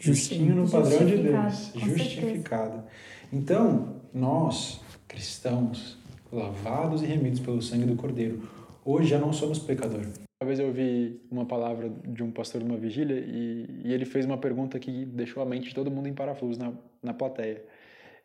Justinho 0.00 0.54
no 0.54 0.68
padrão 0.68 1.06
de 1.06 1.16
Deus. 1.16 1.72
Justificado. 1.74 2.84
Então, 3.32 4.00
nós, 4.12 4.80
cristãos, 5.08 5.98
lavados 6.32 7.02
e 7.02 7.06
remidos 7.06 7.40
pelo 7.40 7.62
sangue 7.62 7.86
do 7.86 7.96
Cordeiro, 7.96 8.48
hoje 8.84 9.08
já 9.08 9.18
não 9.18 9.32
somos 9.32 9.58
pecadores. 9.58 10.20
Uma 10.42 10.48
vez 10.48 10.58
eu 10.58 10.66
ouvi 10.66 11.20
uma 11.30 11.46
palavra 11.46 11.90
de 12.04 12.22
um 12.22 12.30
pastor 12.30 12.62
de 12.62 12.68
uma 12.68 12.76
vigília 12.76 13.18
e, 13.18 13.82
e, 13.84 13.92
ele 13.92 14.04
fez 14.04 14.26
uma 14.26 14.36
pergunta 14.36 14.78
que 14.78 15.04
deixou 15.06 15.42
a 15.42 15.46
mente 15.46 15.68
de 15.68 15.74
todo 15.74 15.90
mundo 15.90 16.08
em 16.08 16.12
parafuso 16.12 16.58
na, 16.58 16.72
na 17.02 17.14
plateia. 17.14 17.64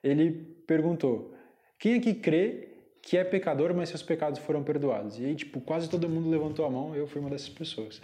Ele 0.04 0.32
perguntou: 0.68 1.34
quem 1.78 1.96
aqui 1.96 2.14
crê 2.14 2.68
que 3.02 3.18
é 3.18 3.24
pecador, 3.24 3.74
mas 3.74 3.90
seus 3.90 4.04
pecados 4.04 4.40
foram 4.40 4.64
perdoados? 4.64 5.18
E 5.18 5.26
aí, 5.26 5.36
tipo, 5.36 5.62
quase 5.62 5.90
todo 5.90 6.10
mundo 6.10 6.30
levantou 6.30 6.66
a 6.66 6.70
mão, 6.70 6.94
eu 6.96 7.08
fui 7.08 7.22
uma 7.22 7.30
dessas 7.30 7.50
pessoas. 7.50 8.02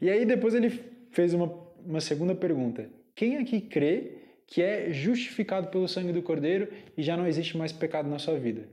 E 0.00 0.10
aí 0.10 0.24
depois 0.24 0.54
ele 0.54 0.70
fez 1.10 1.32
uma 1.32 1.48
uma 1.86 2.00
segunda 2.00 2.34
pergunta. 2.34 2.88
Quem 3.14 3.36
aqui 3.36 3.60
crê 3.60 4.18
que 4.46 4.62
é 4.62 4.90
justificado 4.92 5.68
pelo 5.68 5.88
sangue 5.88 6.12
do 6.12 6.22
Cordeiro 6.22 6.68
e 6.96 7.02
já 7.02 7.16
não 7.16 7.26
existe 7.26 7.56
mais 7.56 7.72
pecado 7.72 8.08
na 8.08 8.18
sua 8.18 8.38
vida? 8.38 8.68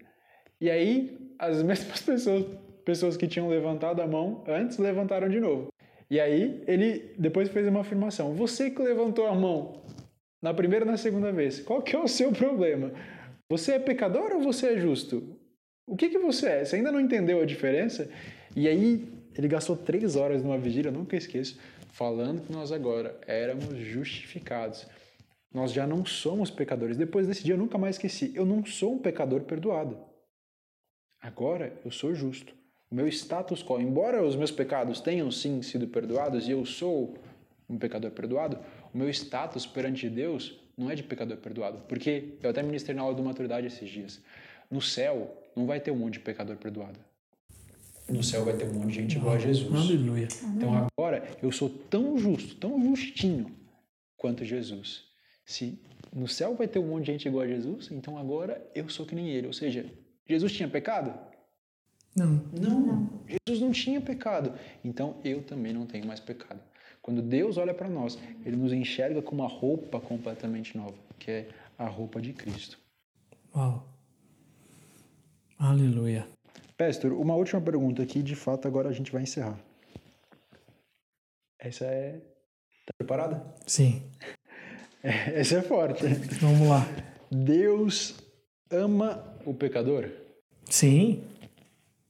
E 0.60 0.70
aí, 0.70 1.36
as 1.40 1.62
mesmas 1.64 2.02
pessoas, 2.02 2.46
pessoas 2.84 3.18
que 3.18 3.28
tinham 3.28 3.48
levantado 3.48 4.02
a 4.02 4.08
mão 4.08 4.44
antes 4.48 4.78
levantaram 4.78 5.30
de 5.30 5.40
novo. 5.40 5.68
E 6.10 6.20
aí, 6.20 6.64
ele 6.68 7.14
depois 7.18 7.50
fez 7.50 7.68
uma 7.68 7.82
afirmação: 7.82 8.34
Você 8.34 8.70
que 8.70 8.82
levantou 8.82 9.28
a 9.28 9.36
mão 9.36 9.84
na 10.42 10.54
primeira 10.54 10.86
e 10.86 10.88
na 10.88 10.98
segunda 10.98 11.32
vez, 11.32 11.60
qual 11.60 11.82
que 11.82 11.96
é 11.96 12.00
o 12.00 12.08
seu 12.08 12.32
problema? 12.32 12.92
Você 13.50 13.74
é 13.74 13.80
pecador 13.80 14.32
ou 14.34 14.42
você 14.42 14.74
é 14.74 14.78
justo? 14.78 15.38
O 15.88 15.96
que, 15.96 16.10
que 16.10 16.18
você 16.18 16.48
é? 16.48 16.66
Você 16.66 16.78
ainda 16.78 16.92
não 16.92 17.00
entendeu 17.00 17.42
a 17.42 17.46
diferença? 17.46 18.10
E 18.56 18.68
aí, 18.68 19.08
ele 19.38 19.48
gastou 19.48 19.76
três 19.76 20.16
horas 20.16 20.44
numa 20.44 20.58
vigília, 20.58 20.92
nunca 20.92 21.16
esqueço, 21.16 21.58
falando 21.92 22.46
que 22.46 22.52
nós 22.52 22.72
agora 22.72 23.20
éramos 23.28 23.78
justificados. 23.78 24.86
Nós 25.54 25.72
já 25.72 25.86
não 25.86 26.06
somos 26.06 26.50
pecadores. 26.50 26.98
Depois 26.98 27.28
desse 27.28 27.44
dia 27.44 27.54
eu 27.54 27.58
nunca 27.58 27.78
mais 27.78 27.96
esqueci. 27.96 28.32
Eu 28.36 28.46
não 28.46 28.66
sou 28.66 28.94
um 28.94 29.00
pecador 29.00 29.42
perdoado. 29.42 29.98
Agora 31.22 31.80
eu 31.86 31.92
sou 31.92 32.14
justo. 32.14 32.54
O 32.92 32.96
meu 32.96 33.08
status 33.08 33.64
quo, 33.64 33.80
embora 33.80 34.24
os 34.24 34.36
meus 34.36 34.52
pecados 34.52 35.00
tenham 35.00 35.32
sim 35.32 35.62
sido 35.62 35.88
perdoados 35.88 36.48
e 36.48 36.52
eu 36.52 36.66
sou 36.66 37.18
um 37.70 37.78
pecador 37.78 38.12
perdoado, 38.12 38.60
o 38.94 38.98
meu 38.98 39.10
status 39.10 39.66
perante 39.66 40.10
Deus 40.10 40.60
não 40.78 40.92
é 40.92 40.96
de 40.96 41.04
pecador 41.04 41.38
perdoado. 41.38 41.80
Porque 41.88 42.36
eu 42.42 42.50
até 42.50 42.62
ministrei 42.62 42.96
na 42.96 43.02
aula 43.02 43.16
do 43.16 43.24
maturidade 43.24 43.68
esses 43.68 43.90
dias. 43.90 44.22
No 44.70 44.82
céu 44.82 45.44
não 45.56 45.66
vai 45.66 45.80
ter 45.80 45.92
um 45.92 45.96
monte 45.96 46.14
de 46.14 46.20
pecador 46.20 46.56
perdoado 46.58 47.00
no 48.10 48.24
céu 48.24 48.44
vai 48.44 48.56
ter 48.56 48.66
um 48.70 48.74
monte 48.74 48.88
de 48.88 48.94
gente 48.94 49.18
igual 49.18 49.36
a 49.36 49.40
Jesus. 49.40 49.74
Aleluia. 49.74 50.28
Então 50.56 50.88
agora 50.98 51.24
eu 51.42 51.52
sou 51.52 51.70
tão 51.70 52.18
justo, 52.18 52.56
tão 52.56 52.82
justinho 52.82 53.52
quanto 54.18 54.44
Jesus. 54.44 55.04
Se 55.46 55.80
no 56.14 56.28
céu 56.28 56.56
vai 56.56 56.68
ter 56.68 56.80
um 56.80 56.88
monte 56.88 57.06
de 57.06 57.12
gente 57.12 57.28
igual 57.28 57.44
a 57.44 57.48
Jesus, 57.48 57.90
então 57.92 58.18
agora 58.18 58.66
eu 58.76 58.90
sou 58.90 59.06
que 59.06 59.16
nem 59.16 59.30
ele. 59.30 59.48
Ou 59.48 59.54
seja, 59.54 59.86
Jesus 60.28 60.52
tinha 60.52 60.68
pecado? 60.68 61.14
Não. 62.16 62.42
Não. 62.60 62.80
não. 62.80 63.10
Jesus 63.48 63.62
não 63.62 63.72
tinha 63.72 64.00
pecado. 64.00 64.54
Então 64.84 65.18
eu 65.24 65.44
também 65.44 65.74
não 65.74 65.86
tenho 65.86 66.06
mais 66.06 66.20
pecado. 66.20 66.62
Quando 67.02 67.22
Deus 67.22 67.58
olha 67.58 67.74
para 67.74 67.90
nós, 67.90 68.18
ele 68.46 68.56
nos 68.56 68.72
enxerga 68.72 69.22
com 69.22 69.36
uma 69.36 69.48
roupa 69.48 70.00
completamente 70.00 70.78
nova, 70.78 70.96
que 71.20 71.30
é 71.30 71.50
a 71.78 71.88
roupa 71.88 72.22
de 72.22 72.32
Cristo. 72.32 72.80
Uau. 73.54 73.86
Aleluia. 75.60 76.28
Pastor, 76.78 77.14
uma 77.14 77.36
última 77.36 77.62
pergunta 77.62 78.02
aqui, 78.02 78.22
de 78.24 78.36
fato 78.36 78.68
agora 78.68 78.90
a 78.90 78.94
gente 78.94 79.12
vai 79.12 79.24
encerrar. 79.24 79.60
Essa 81.60 81.86
é. 81.86 82.20
Tá 82.86 82.94
preparada? 82.98 83.46
Sim. 83.66 84.04
Essa 85.04 85.58
é 85.58 85.62
forte. 85.62 86.06
Vamos 86.42 86.68
lá. 86.68 86.86
Deus 87.32 88.16
ama 88.70 89.38
o 89.46 89.54
pecador? 89.54 90.10
Sim. 90.70 91.24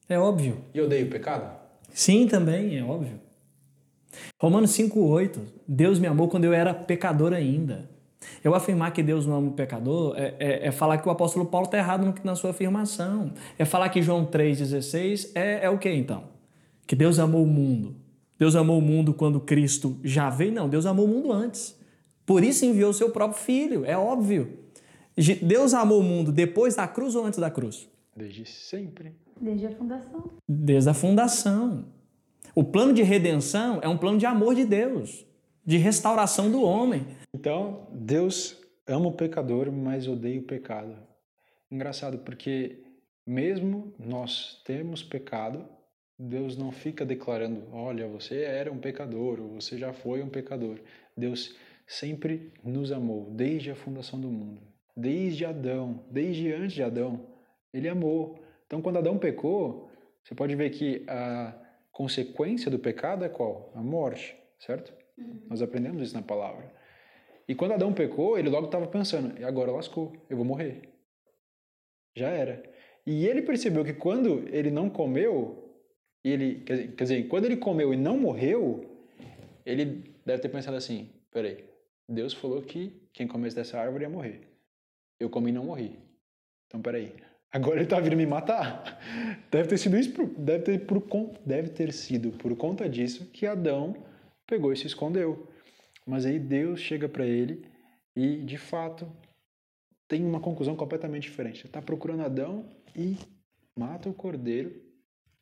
É 0.07 0.17
óbvio. 0.17 0.63
E 0.73 0.81
odeia 0.81 1.05
o 1.05 1.09
pecado? 1.09 1.59
Sim, 1.93 2.27
também, 2.27 2.77
é 2.77 2.83
óbvio. 2.83 3.19
Romanos 4.41 4.71
5,8. 4.71 5.39
Deus 5.67 5.99
me 5.99 6.07
amou 6.07 6.27
quando 6.27 6.45
eu 6.45 6.53
era 6.53 6.73
pecador 6.73 7.33
ainda. 7.33 7.89
Eu 8.43 8.53
afirmar 8.55 8.91
que 8.91 9.01
Deus 9.01 9.25
não 9.25 9.35
ama 9.35 9.47
o 9.49 9.53
pecador 9.53 10.15
é, 10.17 10.35
é, 10.39 10.67
é 10.67 10.71
falar 10.71 10.97
que 10.97 11.07
o 11.07 11.11
apóstolo 11.11 11.45
Paulo 11.45 11.65
está 11.65 11.77
errado 11.77 12.13
na 12.23 12.35
sua 12.35 12.51
afirmação. 12.51 13.33
É 13.57 13.65
falar 13.65 13.89
que 13.89 14.01
João 14.01 14.25
3,16 14.25 15.31
é, 15.35 15.65
é 15.65 15.69
o 15.69 15.77
que 15.77 15.89
então? 15.89 16.25
Que 16.85 16.95
Deus 16.95 17.19
amou 17.19 17.43
o 17.43 17.47
mundo. 17.47 17.95
Deus 18.37 18.55
amou 18.55 18.77
o 18.77 18.81
mundo 18.81 19.13
quando 19.13 19.39
Cristo 19.39 19.97
já 20.03 20.29
veio? 20.29 20.51
Não, 20.51 20.67
Deus 20.67 20.85
amou 20.85 21.05
o 21.05 21.07
mundo 21.07 21.31
antes. 21.31 21.77
Por 22.25 22.43
isso 22.43 22.65
enviou 22.65 22.89
o 22.89 22.93
seu 22.93 23.09
próprio 23.09 23.39
filho, 23.41 23.85
é 23.85 23.97
óbvio. 23.97 24.59
Deus 25.41 25.73
amou 25.73 25.99
o 25.99 26.03
mundo 26.03 26.31
depois 26.31 26.75
da 26.75 26.87
cruz 26.87 27.15
ou 27.15 27.25
antes 27.25 27.39
da 27.39 27.49
cruz? 27.49 27.87
Desde 28.15 28.45
sempre. 28.45 29.13
Desde 29.39 29.67
a 29.67 29.71
fundação. 29.71 30.23
Desde 30.47 30.89
a 30.89 30.93
fundação. 30.93 31.85
O 32.55 32.63
plano 32.63 32.93
de 32.93 33.01
redenção 33.01 33.79
é 33.81 33.87
um 33.87 33.97
plano 33.97 34.17
de 34.17 34.25
amor 34.25 34.53
de 34.55 34.63
Deus, 34.63 35.25
de 35.65 35.77
restauração 35.77 36.51
do 36.51 36.63
homem. 36.63 37.05
Então, 37.33 37.87
Deus 37.91 38.61
ama 38.87 39.07
o 39.07 39.13
pecador, 39.13 39.71
mas 39.71 40.07
odeia 40.07 40.39
o 40.39 40.43
pecado. 40.43 40.95
Engraçado, 41.71 42.19
porque 42.19 42.83
mesmo 43.25 43.93
nós 43.97 44.61
temos 44.65 45.01
pecado, 45.01 45.65
Deus 46.19 46.57
não 46.57 46.71
fica 46.71 47.05
declarando: 47.05 47.63
olha, 47.71 48.07
você 48.07 48.41
era 48.41 48.71
um 48.71 48.77
pecador, 48.77 49.39
ou 49.39 49.49
você 49.49 49.77
já 49.77 49.93
foi 49.93 50.21
um 50.21 50.29
pecador. 50.29 50.79
Deus 51.15 51.55
sempre 51.87 52.51
nos 52.63 52.91
amou, 52.91 53.29
desde 53.31 53.71
a 53.71 53.75
fundação 53.75 54.19
do 54.19 54.29
mundo. 54.29 54.61
Desde 54.95 55.45
Adão, 55.45 56.05
desde 56.11 56.51
antes 56.53 56.73
de 56.73 56.83
Adão, 56.83 57.25
ele 57.73 57.89
amou. 57.89 58.39
Então, 58.67 58.81
quando 58.81 58.97
Adão 58.97 59.17
pecou, 59.17 59.89
você 60.23 60.35
pode 60.35 60.55
ver 60.55 60.69
que 60.69 61.03
a 61.07 61.53
consequência 61.91 62.69
do 62.69 62.77
pecado 62.77 63.25
é 63.25 63.29
qual? 63.29 63.71
A 63.75 63.81
morte, 63.81 64.35
certo? 64.59 64.93
Uhum. 65.17 65.41
Nós 65.49 65.61
aprendemos 65.61 66.01
isso 66.01 66.15
na 66.15 66.21
palavra. 66.21 66.71
E 67.47 67.53
quando 67.53 67.73
Adão 67.73 67.93
pecou, 67.93 68.37
ele 68.37 68.49
logo 68.49 68.65
estava 68.65 68.87
pensando: 68.87 69.39
e 69.39 69.43
agora 69.43 69.71
lascou, 69.71 70.13
eu 70.29 70.37
vou 70.37 70.45
morrer. 70.45 70.89
Já 72.15 72.29
era. 72.29 72.63
E 73.05 73.25
ele 73.27 73.41
percebeu 73.41 73.83
que 73.83 73.93
quando 73.93 74.47
ele 74.49 74.71
não 74.71 74.89
comeu, 74.89 75.63
ele, 76.23 76.61
quer 76.61 76.95
dizer, 76.95 77.27
quando 77.27 77.45
ele 77.45 77.57
comeu 77.57 77.93
e 77.93 77.97
não 77.97 78.17
morreu, 78.17 78.89
ele 79.65 80.15
deve 80.25 80.41
ter 80.41 80.49
pensado 80.49 80.77
assim: 80.77 81.09
peraí, 81.31 81.65
Deus 82.07 82.33
falou 82.33 82.61
que 82.61 83.09
quem 83.11 83.27
comesse 83.27 83.55
dessa 83.55 83.79
árvore 83.79 84.05
ia 84.05 84.09
morrer. 84.09 84.41
Eu 85.19 85.29
comi 85.29 85.49
e 85.49 85.53
não 85.53 85.65
morri. 85.65 85.99
Então 86.67 86.81
peraí, 86.81 87.13
agora 87.51 87.75
ele 87.75 87.83
está 87.83 87.99
vindo 87.99 88.15
me 88.15 88.25
matar. 88.25 88.99
Deve 89.51 89.67
ter 89.67 89.77
sido 89.77 89.97
isso, 89.97 90.11
deve 90.37 90.63
ter, 90.63 90.85
por, 90.85 91.03
deve 91.45 91.69
ter 91.69 91.91
sido 91.91 92.31
por 92.31 92.55
conta 92.55 92.87
disso 92.87 93.29
que 93.31 93.45
Adão 93.45 93.95
pegou 94.47 94.71
e 94.71 94.77
se 94.77 94.87
escondeu. 94.87 95.47
Mas 96.05 96.25
aí 96.25 96.39
Deus 96.39 96.79
chega 96.79 97.07
para 97.07 97.25
ele 97.25 97.65
e, 98.15 98.37
de 98.37 98.57
fato, 98.57 99.09
tem 100.07 100.23
uma 100.25 100.39
conclusão 100.39 100.75
completamente 100.75 101.23
diferente. 101.23 101.61
Ele 101.61 101.67
está 101.67 101.81
procurando 101.81 102.23
Adão 102.23 102.69
e 102.95 103.17
mata 103.77 104.09
o 104.09 104.13
cordeiro. 104.13 104.81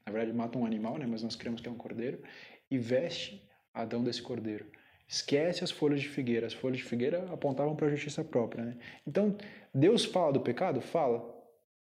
Na 0.05 0.11
verdade, 0.11 0.37
mata 0.37 0.57
um 0.57 0.65
animal, 0.65 0.97
né? 0.97 1.05
mas 1.05 1.23
nós 1.23 1.35
cremos 1.35 1.61
que 1.61 1.67
é 1.67 1.71
um 1.71 1.77
cordeiro. 1.77 2.21
E 2.69 2.77
veste 2.77 3.47
Adão 3.73 4.03
desse 4.03 4.21
cordeiro. 4.21 4.65
Esquece 5.07 5.63
as 5.63 5.71
folhas 5.71 6.01
de 6.01 6.07
figueira. 6.07 6.47
As 6.47 6.53
folhas 6.53 6.77
de 6.77 6.83
figueira 6.83 7.25
apontavam 7.33 7.75
para 7.75 7.87
a 7.87 7.89
justiça 7.89 8.23
própria. 8.23 8.63
Né? 8.63 8.77
Então, 9.05 9.35
Deus 9.73 10.05
fala 10.05 10.31
do 10.31 10.39
pecado? 10.39 10.79
Fala. 10.79 11.37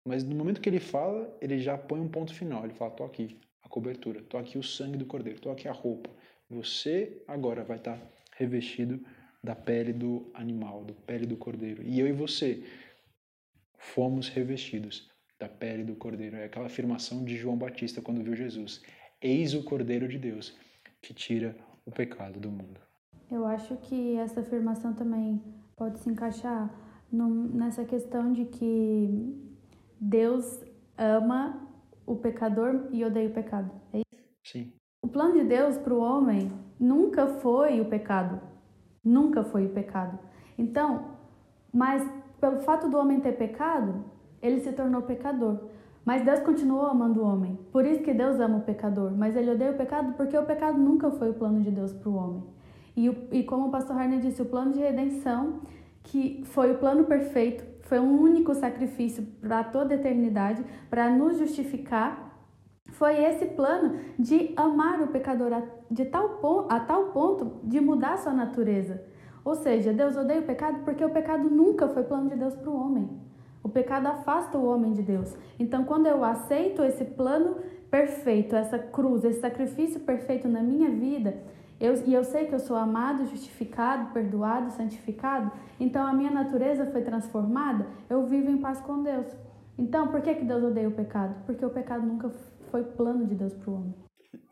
Mas 0.07 0.23
no 0.23 0.35
momento 0.35 0.61
que 0.61 0.69
ele 0.69 0.79
fala, 0.79 1.35
ele 1.41 1.57
já 1.57 1.77
põe 1.77 1.99
um 1.99 2.07
ponto 2.07 2.33
final. 2.35 2.63
Ele 2.63 2.73
fala: 2.73 2.91
tô 2.91 3.03
aqui 3.03 3.39
a 3.65 3.69
cobertura, 3.69 4.21
tô 4.21 4.37
aqui 4.37 4.57
o 4.57 4.63
sangue 4.63 4.97
do 4.97 5.05
cordeiro, 5.05 5.41
tô 5.41 5.49
aqui 5.49 5.67
a 5.67 5.73
roupa. 5.73 6.09
Você 6.49 7.21
agora 7.27 7.63
vai 7.63 7.77
estar 7.77 7.97
tá 7.97 8.07
revestido 8.37 9.03
da 9.43 9.55
pele 9.55 9.91
do 9.91 10.29
animal, 10.35 10.83
da 10.83 10.93
pele 10.93 11.25
do 11.25 11.35
cordeiro. 11.35 11.81
E 11.83 11.99
eu 11.99 12.07
e 12.07 12.11
você 12.11 12.63
fomos 13.77 14.29
revestidos 14.29 15.09
da 15.39 15.49
pele 15.49 15.83
do 15.83 15.95
cordeiro. 15.95 16.37
É 16.37 16.45
aquela 16.45 16.67
afirmação 16.67 17.25
de 17.25 17.35
João 17.35 17.57
Batista 17.57 18.01
quando 18.01 18.23
viu 18.23 18.35
Jesus: 18.35 18.83
Eis 19.21 19.53
o 19.55 19.63
cordeiro 19.63 20.07
de 20.07 20.19
Deus 20.19 20.55
que 21.01 21.13
tira 21.13 21.55
o 21.85 21.91
pecado 21.91 22.39
do 22.39 22.51
mundo. 22.51 22.79
Eu 23.31 23.45
acho 23.45 23.75
que 23.77 24.15
essa 24.17 24.41
afirmação 24.41 24.93
também 24.93 25.41
pode 25.75 25.99
se 25.99 26.09
encaixar 26.09 26.71
nessa 27.11 27.83
questão 27.83 28.31
de 28.31 28.45
que 28.45 29.53
Deus 29.99 30.63
ama 30.97 31.64
o 32.05 32.15
pecador 32.15 32.87
e 32.91 33.03
odeia 33.03 33.29
o 33.29 33.33
pecado. 33.33 33.71
É 33.93 33.99
isso? 33.99 34.25
Sim. 34.43 34.73
O 35.01 35.07
plano 35.07 35.33
de 35.33 35.43
Deus 35.43 35.77
para 35.77 35.93
o 35.93 35.99
homem 35.99 36.51
nunca 36.79 37.27
foi 37.27 37.79
o 37.81 37.85
pecado. 37.85 38.39
Nunca 39.03 39.43
foi 39.43 39.65
o 39.65 39.69
pecado. 39.69 40.17
Então, 40.57 41.11
mas 41.71 42.07
pelo 42.39 42.59
fato 42.61 42.89
do 42.89 42.97
homem 42.97 43.19
ter 43.19 43.33
pecado, 43.33 44.03
ele 44.41 44.59
se 44.59 44.71
tornou 44.71 45.01
pecador. 45.01 45.59
Mas 46.03 46.23
Deus 46.23 46.39
continuou 46.41 46.85
amando 46.85 47.21
o 47.21 47.25
homem. 47.25 47.57
Por 47.71 47.85
isso 47.85 48.03
que 48.03 48.13
Deus 48.13 48.39
ama 48.39 48.57
o 48.57 48.61
pecador. 48.61 49.11
Mas 49.11 49.35
ele 49.35 49.51
odeia 49.51 49.71
o 49.71 49.77
pecado 49.77 50.13
porque 50.13 50.37
o 50.37 50.45
pecado 50.45 50.77
nunca 50.77 51.09
foi 51.11 51.31
o 51.31 51.33
plano 51.33 51.61
de 51.61 51.71
Deus 51.71 51.91
para 51.93 52.09
o 52.09 52.15
homem. 52.15 52.43
E, 52.95 53.07
e 53.31 53.43
como 53.43 53.67
o 53.67 53.71
pastor 53.71 53.97
Harner 53.97 54.19
disse, 54.19 54.41
o 54.41 54.45
plano 54.45 54.71
de 54.71 54.79
redenção, 54.79 55.61
que 56.03 56.43
foi 56.45 56.71
o 56.71 56.77
plano 56.77 57.05
perfeito, 57.05 57.65
foi 57.85 57.99
um 57.99 58.19
único 58.19 58.53
sacrifício 58.53 59.23
para 59.41 59.63
toda 59.63 59.93
a 59.93 59.97
eternidade, 59.97 60.63
para 60.89 61.09
nos 61.09 61.37
justificar, 61.37 62.35
foi 62.91 63.23
esse 63.23 63.45
plano 63.47 63.99
de 64.17 64.53
amar 64.55 65.01
o 65.01 65.07
pecador 65.07 65.53
a, 65.53 65.63
de 65.89 66.05
tal, 66.05 66.39
a 66.69 66.79
tal 66.79 67.05
ponto 67.05 67.59
de 67.63 67.79
mudar 67.79 68.17
sua 68.17 68.33
natureza. 68.33 69.03
Ou 69.43 69.55
seja, 69.55 69.93
Deus 69.93 70.15
odeia 70.15 70.41
o 70.41 70.45
pecado 70.45 70.83
porque 70.83 71.03
o 71.03 71.09
pecado 71.09 71.49
nunca 71.49 71.87
foi 71.87 72.03
plano 72.03 72.29
de 72.29 72.35
Deus 72.35 72.55
para 72.55 72.69
o 72.69 72.75
homem. 72.75 73.09
O 73.61 73.69
pecado 73.69 74.07
afasta 74.07 74.57
o 74.57 74.65
homem 74.65 74.93
de 74.93 75.01
Deus. 75.01 75.35
Então, 75.59 75.83
quando 75.83 76.07
eu 76.07 76.23
aceito 76.23 76.83
esse 76.83 77.03
plano 77.03 77.57
perfeito, 77.89 78.55
essa 78.55 78.77
cruz, 78.79 79.23
esse 79.23 79.39
sacrifício 79.39 79.99
perfeito 79.99 80.47
na 80.47 80.61
minha 80.61 80.89
vida, 80.89 81.35
eu, 81.79 81.93
e 82.05 82.13
eu 82.13 82.23
sei 82.23 82.45
que 82.45 82.55
eu 82.55 82.59
sou 82.59 82.75
amado, 82.75 83.25
justificado, 83.25 84.13
perdoado, 84.13 84.71
santificado, 84.71 85.51
então 85.79 86.05
a 86.05 86.13
minha 86.13 86.31
natureza 86.31 86.85
foi 86.91 87.01
transformada, 87.01 87.87
eu 88.09 88.25
vivo 88.25 88.49
em 88.49 88.57
paz 88.57 88.79
com 88.81 89.03
Deus. 89.03 89.27
Então, 89.77 90.07
por 90.07 90.21
que, 90.21 90.33
que 90.35 90.45
Deus 90.45 90.63
odeia 90.63 90.87
o 90.87 90.91
pecado? 90.91 91.45
Porque 91.45 91.65
o 91.65 91.69
pecado 91.69 92.05
nunca 92.05 92.29
foi 92.71 92.83
plano 92.83 93.25
de 93.27 93.35
Deus 93.35 93.53
para 93.53 93.69
o 93.69 93.75
homem. 93.75 93.93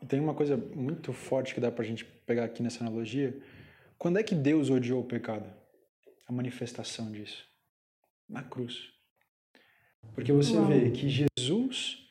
Tem 0.06 0.20
uma 0.20 0.34
coisa 0.34 0.56
muito 0.56 1.12
forte 1.12 1.54
que 1.54 1.60
dá 1.60 1.70
para 1.70 1.82
a 1.82 1.86
gente 1.86 2.04
pegar 2.04 2.44
aqui 2.44 2.62
nessa 2.62 2.84
analogia. 2.84 3.38
Quando 3.98 4.18
é 4.18 4.22
que 4.22 4.34
Deus 4.34 4.68
odiou 4.68 5.00
o 5.00 5.04
pecado? 5.04 5.50
A 6.28 6.32
manifestação 6.32 7.10
disso. 7.10 7.46
Na 8.28 8.42
cruz. 8.42 8.92
Porque 10.14 10.32
você 10.32 10.56
Uau. 10.56 10.66
vê 10.66 10.90
que 10.90 11.08
Jesus 11.08 12.06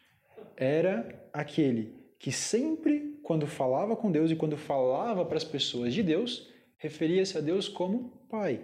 era 0.58 1.28
aquele 1.32 1.96
que 2.20 2.32
sempre, 2.32 3.13
quando 3.24 3.48
falava 3.48 3.96
com 3.96 4.12
Deus 4.12 4.30
e 4.30 4.36
quando 4.36 4.58
falava 4.58 5.26
para 5.26 5.38
as 5.38 5.44
pessoas 5.44 5.94
de 5.94 6.04
Deus, 6.04 6.50
referia-se 6.78 7.38
a 7.38 7.42
Deus 7.42 7.68
como 7.68 8.12
Pai. 8.30 8.62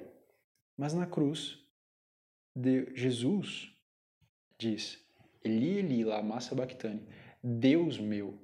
Mas 0.78 0.93
na 0.93 1.06
cruz, 1.06 1.58
de 2.56 2.88
Jesus 2.93 3.72
diz: 4.58 5.00
Eli, 5.43 5.80
Eli, 5.80 6.04
lama 6.04 6.39
sabachthani, 6.39 7.02
Deus 7.41 7.98
meu. 7.98 8.38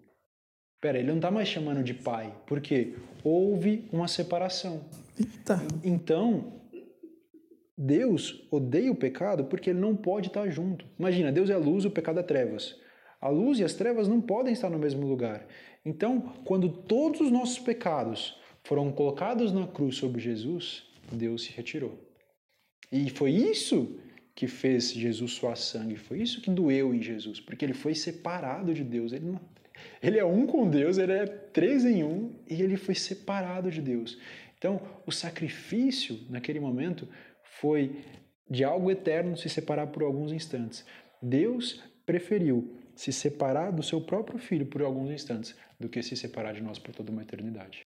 Pera, 0.80 0.98
ele 0.98 1.08
não 1.08 1.18
está 1.18 1.30
mais 1.30 1.48
chamando 1.48 1.84
de 1.84 1.94
Pai, 1.94 2.34
porque 2.48 2.96
houve 3.24 3.88
uma 3.92 4.08
separação. 4.08 4.86
Eita. 5.20 5.62
Então, 5.84 6.62
Deus 7.78 8.48
odeia 8.52 8.92
o 8.92 8.96
pecado 8.96 9.46
porque 9.46 9.72
ele 9.72 9.80
não 9.80 9.96
pode 9.96 10.28
estar 10.28 10.50
junto. 10.50 10.86
Imagina, 10.98 11.32
Deus 11.32 11.50
é 11.50 11.58
luz, 11.58 11.84
o 11.86 11.92
pecado 11.92 12.20
é 12.20 12.24
trevas. 12.24 12.80
A 13.26 13.30
luz 13.30 13.58
e 13.58 13.64
as 13.64 13.74
trevas 13.74 14.08
não 14.08 14.22
podem 14.22 14.54
estar 14.54 14.70
no 14.70 14.78
mesmo 14.78 15.08
lugar. 15.08 15.48
Então, 15.84 16.32
quando 16.46 16.70
todos 16.70 17.22
os 17.22 17.32
nossos 17.32 17.58
pecados 17.58 18.40
foram 18.64 18.92
colocados 18.92 19.52
na 19.52 19.66
cruz 19.66 19.96
sobre 19.96 20.22
Jesus, 20.22 20.84
Deus 21.12 21.44
se 21.44 21.52
retirou. 21.52 21.98
E 22.92 23.10
foi 23.10 23.32
isso 23.32 24.00
que 24.36 24.46
fez 24.46 24.94
Jesus 24.94 25.32
suar 25.32 25.58
sangue, 25.58 25.96
foi 25.96 26.22
isso 26.22 26.40
que 26.40 26.52
doeu 26.52 26.94
em 26.94 27.02
Jesus, 27.02 27.40
porque 27.40 27.66
ele 27.66 27.74
foi 27.74 27.96
separado 27.96 28.76
de 28.76 28.84
Deus. 28.84 29.12
Ele, 29.12 29.26
não, 29.26 29.42
ele 30.04 30.20
é 30.20 30.24
um 30.24 30.46
com 30.46 30.70
Deus, 30.70 31.00
ele 31.00 31.14
é 31.14 31.26
três 31.26 31.84
em 31.84 32.04
um 32.04 32.32
e 32.48 32.62
ele 32.62 32.78
foi 32.78 32.94
separado 32.94 33.72
de 33.72 33.82
Deus. 33.82 34.20
Então, 34.56 34.80
o 35.04 35.12
sacrifício 35.12 36.20
naquele 36.30 36.60
momento 36.60 37.08
foi 37.42 38.04
de 38.48 38.64
algo 38.64 38.92
eterno 38.92 39.36
se 39.36 39.50
separar 39.50 39.88
por 39.88 40.04
alguns 40.04 40.32
instantes. 40.32 40.86
Deus 41.20 41.84
preferiu 42.06 42.85
se 42.96 43.12
separar 43.12 43.72
do 43.72 43.84
seu 43.84 44.02
próprio 44.02 44.40
filho 44.40 44.66
por 44.66 44.82
alguns 44.82 45.12
instantes 45.12 45.56
do 45.80 45.90
que 45.90 46.02
se 46.02 46.16
separar 46.16 46.54
de 46.54 46.64
nós 46.64 46.80
por 46.80 46.94
toda 46.96 47.12
uma 47.12 47.22
eternidade. 47.22 47.86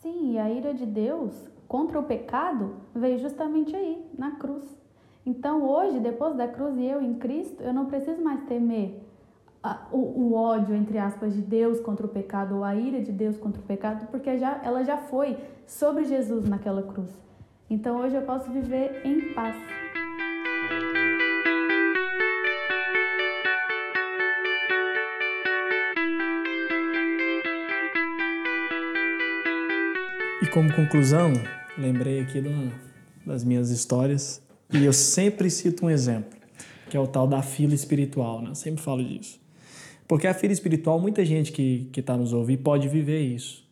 Sim, 0.00 0.32
e 0.32 0.38
a 0.38 0.50
ira 0.50 0.72
de 0.72 0.86
Deus 0.86 1.34
contra 1.66 1.98
o 1.98 2.04
pecado 2.04 2.76
veio 2.94 3.18
justamente 3.18 3.74
aí, 3.74 4.04
na 4.16 4.32
cruz. 4.32 4.64
Então 5.24 5.64
hoje, 5.64 5.98
depois 5.98 6.36
da 6.36 6.46
cruz 6.46 6.78
e 6.78 6.84
eu 6.84 7.02
em 7.02 7.14
Cristo, 7.14 7.62
eu 7.62 7.74
não 7.74 7.86
preciso 7.86 8.22
mais 8.22 8.44
temer 8.46 9.02
o, 9.90 9.96
o, 9.98 10.34
ódio, 10.34 10.74
entre 10.74 10.98
aspas, 10.98 11.34
de 11.34 11.42
Deus 11.42 11.80
contra 11.80 12.06
o 12.06 12.08
pecado 12.08 12.56
ou 12.56 12.64
a 12.64 12.76
ira 12.76 13.00
de 13.00 13.10
Deus 13.10 13.36
contra 13.36 13.60
o 13.60 13.64
pecado, 13.64 14.06
porque 14.10 14.38
já, 14.38 14.60
ela 14.62 14.84
já 14.84 14.96
foi 14.96 15.36
sobre 15.66 16.04
Jesus 16.04 16.48
naquela 16.48 16.82
cruz. 16.82 17.10
Então 17.68 17.98
hoje 17.98 18.14
eu 18.14 18.22
posso 18.22 18.50
viver 18.50 19.04
em 19.04 19.34
paz. 19.34 19.56
E 30.42 30.46
como 30.46 30.70
conclusão, 30.74 31.32
lembrei 31.78 32.20
aqui 32.20 32.40
uma 32.40 32.70
das 33.24 33.42
minhas 33.42 33.70
histórias 33.70 34.42
e 34.70 34.84
eu 34.84 34.92
sempre 34.92 35.48
cito 35.48 35.86
um 35.86 35.90
exemplo, 35.90 36.38
que 36.90 36.96
é 36.96 37.00
o 37.00 37.06
tal 37.06 37.26
da 37.26 37.40
fila 37.40 37.74
espiritual, 37.74 38.42
né? 38.42 38.50
Eu 38.50 38.54
sempre 38.54 38.82
falo 38.82 39.02
disso. 39.02 39.40
Porque 40.06 40.26
a 40.26 40.34
fila 40.34 40.52
espiritual, 40.52 41.00
muita 41.00 41.24
gente 41.24 41.52
que 41.52 41.90
está 41.96 42.18
nos 42.18 42.34
ouvindo 42.34 42.62
pode 42.62 42.86
viver 42.86 43.22
isso, 43.22 43.66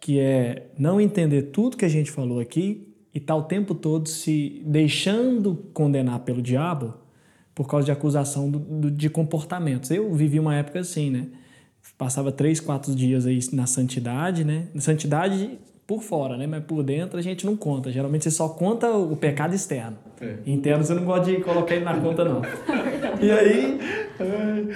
que 0.00 0.20
é 0.20 0.70
não 0.78 1.00
entender 1.00 1.50
tudo 1.50 1.76
que 1.76 1.84
a 1.84 1.88
gente 1.88 2.12
falou 2.12 2.38
aqui 2.38 2.94
e 3.12 3.18
tá 3.18 3.34
o 3.34 3.42
tempo 3.42 3.74
todo 3.74 4.08
se 4.08 4.62
deixando 4.64 5.56
condenar 5.74 6.20
pelo 6.20 6.40
diabo 6.40 6.94
por 7.56 7.66
causa 7.66 7.86
de 7.86 7.90
acusação 7.90 8.48
do, 8.48 8.60
do, 8.60 8.90
de 8.90 9.10
comportamentos. 9.10 9.90
Eu 9.90 10.14
vivi 10.14 10.38
uma 10.38 10.54
época 10.54 10.78
assim, 10.78 11.10
né? 11.10 11.26
Passava 11.96 12.30
três, 12.30 12.60
quatro 12.60 12.94
dias 12.94 13.26
aí 13.26 13.40
na 13.52 13.66
santidade, 13.66 14.44
né? 14.44 14.68
Santidade 14.78 15.58
por 15.88 16.02
fora, 16.02 16.36
né? 16.36 16.46
Mas 16.46 16.62
por 16.64 16.82
dentro 16.82 17.18
a 17.18 17.22
gente 17.22 17.46
não 17.46 17.56
conta. 17.56 17.90
Geralmente 17.90 18.24
você 18.24 18.30
só 18.30 18.46
conta 18.50 18.90
o 18.90 19.16
pecado 19.16 19.54
externo. 19.54 19.96
É. 20.20 20.34
Interno 20.44 20.84
você 20.84 20.92
não 20.92 21.02
gosta 21.02 21.24
de 21.24 21.40
colocar 21.40 21.74
ele 21.74 21.84
na 21.84 21.98
conta, 21.98 22.26
não. 22.26 22.42
e 23.22 23.30
aí, 23.30 23.78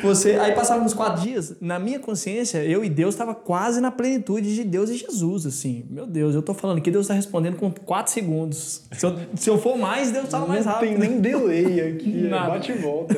você. 0.03 0.37
Aí 0.37 0.53
passavam 0.53 0.87
uns 0.87 0.95
quatro 0.95 1.21
dias, 1.21 1.55
na 1.61 1.79
minha 1.79 2.01
consciência, 2.01 2.65
eu 2.65 2.83
e 2.83 2.89
Deus 2.89 3.15
estava 3.15 3.35
quase 3.35 3.79
na 3.79 3.91
plenitude 3.91 4.55
de 4.55 4.65
Deus 4.65 4.89
e 4.89 4.97
Jesus, 4.97 5.45
assim. 5.45 5.85
Meu 5.91 6.07
Deus, 6.07 6.35
eu 6.35 6.41
tô 6.41 6.55
falando 6.55 6.81
que 6.81 6.91
Deus 6.91 7.05
está 7.05 7.13
respondendo 7.13 7.57
com 7.57 7.71
quatro 7.71 8.11
segundos. 8.11 8.87
Se 8.93 9.05
eu, 9.05 9.19
se 9.35 9.51
eu 9.51 9.59
for 9.59 9.77
mais, 9.77 10.11
Deus 10.13 10.31
fala 10.31 10.47
mais 10.47 10.65
rápido. 10.65 10.93
Não 10.93 11.01
tem 11.01 11.11
nem 11.11 11.21
delay 11.21 11.91
aqui, 11.91 12.27
é 12.27 12.31
bate 12.31 12.73
e 12.73 12.77
volta. 12.77 13.15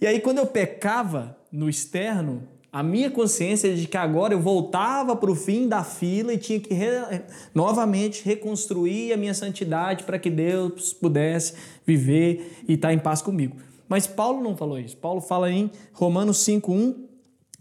e 0.00 0.06
aí, 0.06 0.18
quando 0.18 0.38
eu 0.38 0.46
pecava 0.46 1.36
no 1.52 1.68
externo, 1.68 2.42
a 2.74 2.82
minha 2.82 3.08
consciência 3.08 3.72
de 3.72 3.86
que 3.86 3.96
agora 3.96 4.34
eu 4.34 4.40
voltava 4.40 5.14
para 5.14 5.30
o 5.30 5.34
fim 5.36 5.68
da 5.68 5.84
fila 5.84 6.34
e 6.34 6.38
tinha 6.38 6.58
que 6.58 6.74
re, 6.74 7.22
novamente 7.54 8.24
reconstruir 8.24 9.12
a 9.12 9.16
minha 9.16 9.32
santidade 9.32 10.02
para 10.02 10.18
que 10.18 10.28
Deus 10.28 10.92
pudesse 10.92 11.54
viver 11.86 12.64
e 12.66 12.72
estar 12.72 12.88
tá 12.88 12.92
em 12.92 12.98
paz 12.98 13.22
comigo. 13.22 13.56
Mas 13.88 14.08
Paulo 14.08 14.42
não 14.42 14.56
falou 14.56 14.76
isso. 14.76 14.96
Paulo 14.96 15.20
fala 15.20 15.52
em 15.52 15.70
Romanos 15.92 16.38
5:1, 16.38 16.96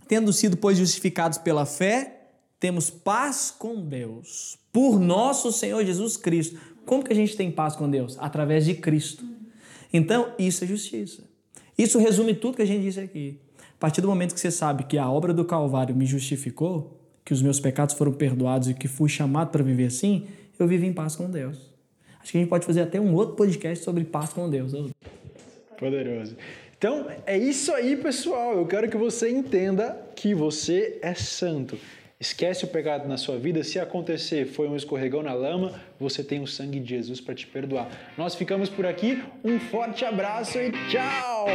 tendo 0.08 0.34
sido 0.34 0.58
pois 0.58 0.80
justificados 0.80 1.38
pela 1.38 1.67
fé, 1.67 2.32
temos 2.60 2.89
paz 2.89 3.54
com 3.56 3.80
Deus 3.86 4.58
por 4.71 4.99
nosso 4.99 5.52
Senhor 5.52 5.86
Jesus 5.86 6.17
Cristo. 6.17 6.60
Como 6.88 7.04
que 7.04 7.13
a 7.13 7.15
gente 7.15 7.38
tem 7.38 7.52
paz 7.52 7.76
com 7.76 7.88
Deus? 7.88 8.17
Através 8.19 8.65
de 8.65 8.73
Cristo. 8.73 9.23
Então, 9.93 10.34
isso 10.39 10.63
é 10.63 10.67
justiça. 10.67 11.23
Isso 11.78 11.99
resume 11.99 12.34
tudo 12.34 12.56
que 12.56 12.63
a 12.63 12.67
gente 12.67 12.82
disse 12.82 12.99
aqui 12.99 13.42
partir 13.83 13.99
do 13.99 14.07
momento 14.07 14.33
que 14.33 14.39
você 14.39 14.49
sabe 14.49 14.85
que 14.85 14.97
a 14.97 15.11
obra 15.11 15.33
do 15.33 15.43
Calvário 15.43 15.93
me 15.93 16.05
justificou, 16.05 16.97
que 17.25 17.33
os 17.33 17.41
meus 17.41 17.59
pecados 17.59 17.93
foram 17.95 18.13
perdoados 18.13 18.69
e 18.69 18.73
que 18.73 18.87
fui 18.87 19.09
chamado 19.09 19.49
para 19.49 19.61
viver 19.61 19.88
assim, 19.88 20.25
eu 20.57 20.65
vivo 20.65 20.86
em 20.86 20.93
paz 20.93 21.17
com 21.17 21.29
Deus. 21.29 21.69
Acho 22.21 22.31
que 22.31 22.38
a 22.38 22.39
gente 22.39 22.49
pode 22.49 22.65
fazer 22.65 22.79
até 22.79 22.97
um 22.97 23.13
outro 23.13 23.36
podcast 23.36 23.84
sobre 23.84 24.05
paz 24.05 24.31
com 24.31 24.49
Deus. 24.49 24.71
Poderoso. 25.77 26.38
Então, 26.77 27.07
é 27.25 27.38
isso 27.38 27.73
aí, 27.73 27.97
pessoal. 27.97 28.55
Eu 28.55 28.65
quero 28.65 28.89
que 28.89 28.95
você 28.95 29.29
entenda 29.29 29.99
que 30.15 30.34
você 30.34 30.97
é 31.01 31.13
santo. 31.13 31.77
Esquece 32.17 32.63
o 32.63 32.69
pecado 32.69 33.05
na 33.05 33.17
sua 33.17 33.38
vida. 33.38 33.65
Se 33.65 33.79
acontecer, 33.79 34.45
foi 34.45 34.69
um 34.69 34.77
escorregão 34.77 35.21
na 35.21 35.34
lama, 35.34 35.77
você 35.99 36.23
tem 36.23 36.41
o 36.41 36.47
sangue 36.47 36.79
de 36.79 36.88
Jesus 36.88 37.19
para 37.19 37.36
te 37.36 37.45
perdoar. 37.45 37.89
Nós 38.17 38.34
ficamos 38.34 38.69
por 38.69 38.86
aqui. 38.86 39.21
Um 39.43 39.59
forte 39.59 40.05
abraço 40.05 40.57
e 40.57 40.71
tchau! 40.88 41.47